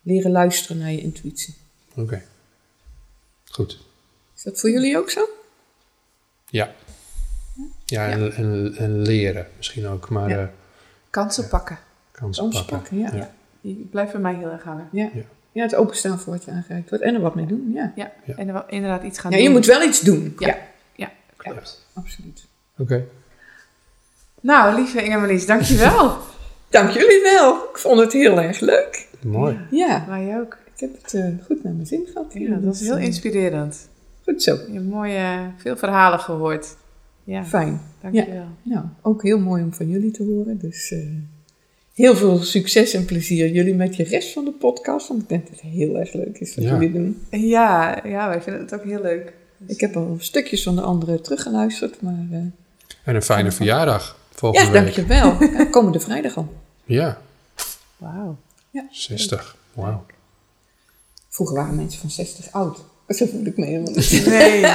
[0.02, 1.56] leren luisteren naar je intuïtie.
[1.96, 2.24] Oké.
[3.60, 3.78] Goed.
[4.36, 5.30] Is dat voor jullie ook zo?
[6.50, 6.72] Ja.
[7.86, 10.38] Ja, en, en, en leren misschien ook, maar Ja.
[10.42, 10.48] eh,
[11.10, 11.78] kansen pakken.
[12.12, 12.98] kansen Kansen pakken.
[13.00, 13.24] pakken, ja.
[13.24, 13.32] Ja.
[13.62, 14.88] Die blijft bij mij heel erg hangen.
[14.92, 15.10] Ja.
[15.14, 15.22] Ja.
[15.52, 17.72] ja, het openstaan voor wat je aangereikt wordt en er wat mee doen.
[17.74, 18.36] Ja, Ja, Ja.
[18.36, 19.46] en er wel inderdaad iets gaan ja doen.
[19.46, 20.36] je moet wel iets doen.
[20.38, 20.48] Ja.
[20.48, 20.58] Ja,
[20.96, 21.86] Ja, klopt.
[21.94, 22.46] absoluut.
[22.78, 23.06] Oké.
[24.42, 26.18] Nou, lieve Ingemelies, dankjewel.
[26.70, 27.70] Dank jullie wel.
[27.70, 29.08] Ik vond het heel erg leuk.
[29.24, 29.60] Mooi.
[29.72, 30.58] Ja, Wij ook.
[30.80, 32.34] Ik heb het eh, goed naar mijn zin gehad.
[32.34, 33.88] Ja, dat was heel eh, inspirerend.
[34.24, 34.54] Goed zo.
[34.68, 36.76] Je hebt mooie, veel verhalen gehoord.
[37.24, 37.82] Ja, Fijn.
[38.02, 38.46] dankjewel.
[38.64, 40.58] Nou, ook heel mooi om van jullie te horen.
[40.58, 41.00] Dus eh,
[41.94, 45.08] heel veel succes en plezier jullie met je rest van de podcast.
[45.08, 46.72] Want ik denk dat het heel erg leuk is wat Ja.
[46.74, 47.22] jullie doen.
[47.30, 49.34] Ja, ja, wij vinden het ook heel leuk.
[49.66, 52.26] Ik heb al stukjes van de andere teruggeluisterd, maar...
[52.32, 52.38] eh,
[53.04, 54.96] En een fijne verjaardag volgende ja, week.
[54.96, 55.44] dankjewel.
[55.58, 56.54] Ja, komende vrijdag al.
[56.86, 57.22] Ja,
[57.98, 58.38] Wauw.
[58.92, 59.56] 60.
[59.74, 60.06] Wauw.
[61.30, 62.78] Vroeger waren mensen van 60 oud.
[63.18, 64.26] Zo voel ik me helemaal niet.
[64.26, 64.66] Nee,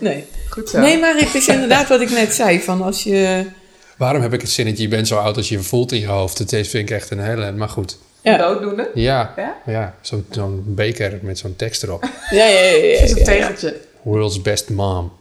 [0.00, 0.24] Nee.
[0.50, 0.80] goed zo.
[0.80, 2.60] nee, maar het is inderdaad wat ik net zei.
[2.60, 3.44] Van als je...
[3.96, 6.06] Waarom heb ik het zinnetje, je bent zo oud als je je voelt in je
[6.06, 6.38] hoofd?
[6.38, 7.52] Dat is- vind ik echt een hele...
[7.52, 7.98] Maar goed.
[8.22, 8.90] Ja, Dooddoende.
[8.94, 9.56] Ja, Ja?
[9.66, 12.02] ja zo'n zo'n beker met zo'n tekst erop.
[12.30, 12.60] ja, ja.
[12.60, 13.24] ja, ja, is een ja.
[13.24, 13.80] tegeltje.
[14.02, 15.12] World's best mom.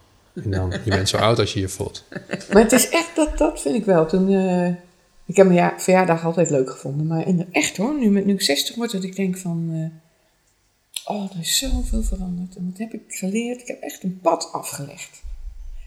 [0.43, 2.03] En dan, je bent zo oud als je je voelt.
[2.53, 4.05] Maar het is echt, dat, dat vind ik wel.
[4.05, 4.67] Toen, eh,
[5.25, 7.07] ik heb mijn ja- verjaardag altijd leuk gevonden.
[7.07, 9.69] Maar in de, echt hoor, nu, met- nu ik 60 word, dat ik denk van...
[9.73, 9.99] eh,
[11.07, 12.55] oh, er is zoveel veranderd.
[12.55, 13.61] En wat heb ik geleerd?
[13.61, 15.21] Ik heb echt een pad afgelegd.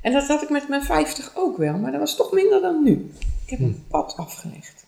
[0.03, 1.79] En dat had ik met mijn 50 ook wel.
[1.79, 3.13] Maar dat was toch minder dan nu.
[3.45, 4.85] Ik heb een pad afgelegd.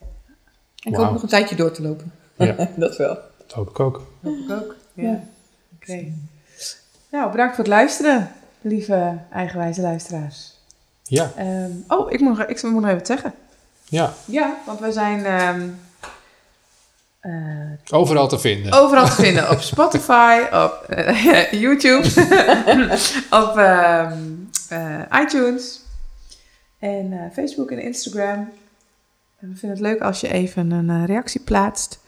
[0.83, 2.13] En ik hoop nog een tijdje door te lopen.
[2.37, 2.69] Ja.
[2.77, 3.19] dat wel.
[3.39, 4.07] Dat hoop ik ook.
[4.23, 4.77] Hoop ik ook.
[4.95, 5.03] Ja.
[5.03, 5.25] Ja.
[5.75, 6.13] Oké.
[7.11, 10.51] Nou, bedankt voor het luisteren, lieve eigenwijze luisteraars.
[11.03, 13.35] Ja, Ehm, oh, ik moet, nog, ik moet nog even zeggen.
[13.89, 14.15] ja.
[14.25, 15.69] Ja, want wij zijn ehm,
[17.23, 17.33] eh,
[17.91, 18.73] Overal te vinden.
[18.73, 19.51] overal te vinden.
[19.51, 22.07] Op Spotify, op eh, YouTube,
[23.43, 24.19] op ehm,
[24.69, 25.81] eh, iTunes
[26.79, 28.51] en Facebook en Instagram.
[29.41, 32.01] En we vinden het leuk als je even een reactie plaatst.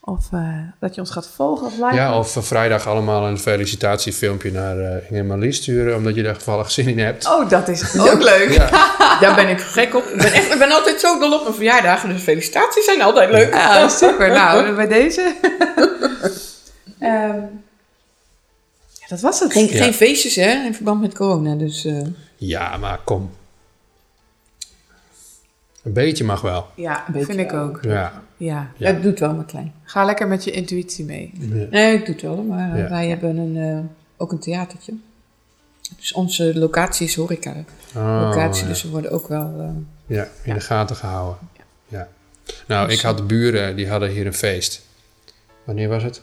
[0.00, 0.28] Of
[0.80, 1.94] dat je ons gaat volgen of liken.
[1.94, 6.98] Ja, of vrijdag allemaal een felicitatiefilmpje naar Inge sturen, omdat je daar toevallig zin in
[6.98, 7.26] hebt.
[7.26, 8.50] Oh, dat is ook leuk.
[8.50, 8.68] Ja.
[9.22, 10.04] Daar ben ik gek op.
[10.04, 12.08] Ik ben, echt, ik ben altijd zo dol op mijn verjaardagen.
[12.08, 13.52] Dus felicitaties zijn altijd leuk.
[13.54, 14.28] Ja, super.
[14.28, 15.34] Nou, bij deze.
[16.98, 17.40] Ehm,
[19.00, 19.52] ja, dat was het.
[19.52, 19.82] Geen, Ja.
[19.82, 21.54] geen feestjes hè, in verband met corona.
[21.54, 22.00] Dus eh,
[22.36, 23.30] Ja, maar kom.
[25.82, 26.66] Een beetje mag wel.
[26.74, 27.62] Ja, Een beetje vind ik wel.
[27.62, 27.78] ook.
[27.82, 28.22] Ja.
[28.36, 28.70] Ja.
[28.76, 28.94] Ja.
[28.94, 29.74] het wel maar klein.
[29.84, 31.32] Ga lekker met je intuïtie mee.
[31.70, 32.36] Nee, ik doe het wel.
[32.42, 32.88] Maar eh, Ja.
[32.88, 33.84] wij hebben een, eh,
[34.16, 34.92] ook een theatertje.
[35.96, 37.54] Dus onze locatie is horeca.
[37.96, 38.68] Oh, Locatie, ja.
[38.68, 39.54] dus we worden ook wel...
[39.58, 41.38] eh, Ja, in de gaten gehouden.
[41.88, 42.08] Ja.
[42.66, 44.82] Nou, ik had de buren, die hadden hier een feest.
[45.64, 46.20] Wanneer was het?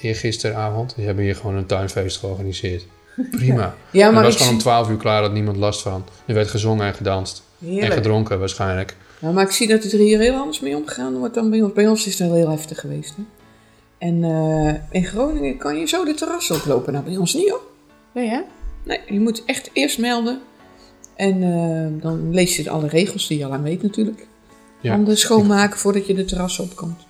[0.00, 0.94] Eergisteravond.
[0.96, 2.86] Die hebben hier gewoon een tuinfeest georganiseerd.
[3.30, 3.74] Prima.
[3.90, 6.04] Ja, en maar was ik, gewoon om 12 uur klaar, had niemand last van.
[6.26, 7.42] Er werd gezongen en gedanst.
[7.66, 8.96] En gedronken waarschijnlijk.
[9.18, 11.62] ja, maar ik zie dat het er hier heel anders mee omgegaan wordt dan bij
[11.62, 11.72] ons.
[11.72, 13.14] Bij ons is het heel heftig geweest.
[13.16, 13.22] Hè?
[13.98, 16.92] En eh, in Groningen kan je zo de terras oplopen.
[16.92, 17.62] Nou, bij ons niet hoor.
[18.14, 18.44] Ja, ja?
[18.88, 20.40] Nee, je moet echt eerst melden.
[21.16, 24.26] En eh, dan lees je alle regels die je al aan weet natuurlijk.
[24.80, 24.90] Ja.
[24.92, 27.06] Handen schoonmaken voordat je de terras opkomt.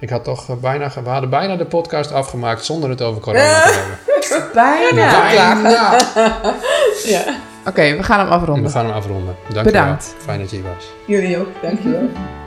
[0.00, 3.62] Ik had toch eh, bijna, we hadden bijna de podcast afgemaakt zonder het over corona
[3.62, 4.50] te hebben.
[4.54, 5.20] Bijna.
[5.22, 5.96] Bijna!
[7.04, 7.24] Ja.
[7.66, 8.64] Oké, we gaan hem En afronden.
[8.64, 9.36] we gaan hem afronden.
[9.52, 10.04] Dank Bedankt.
[10.04, 10.20] je wel.
[10.24, 10.84] Fijn dat je hier was.
[11.06, 12.08] Jullie ook, dankjewel.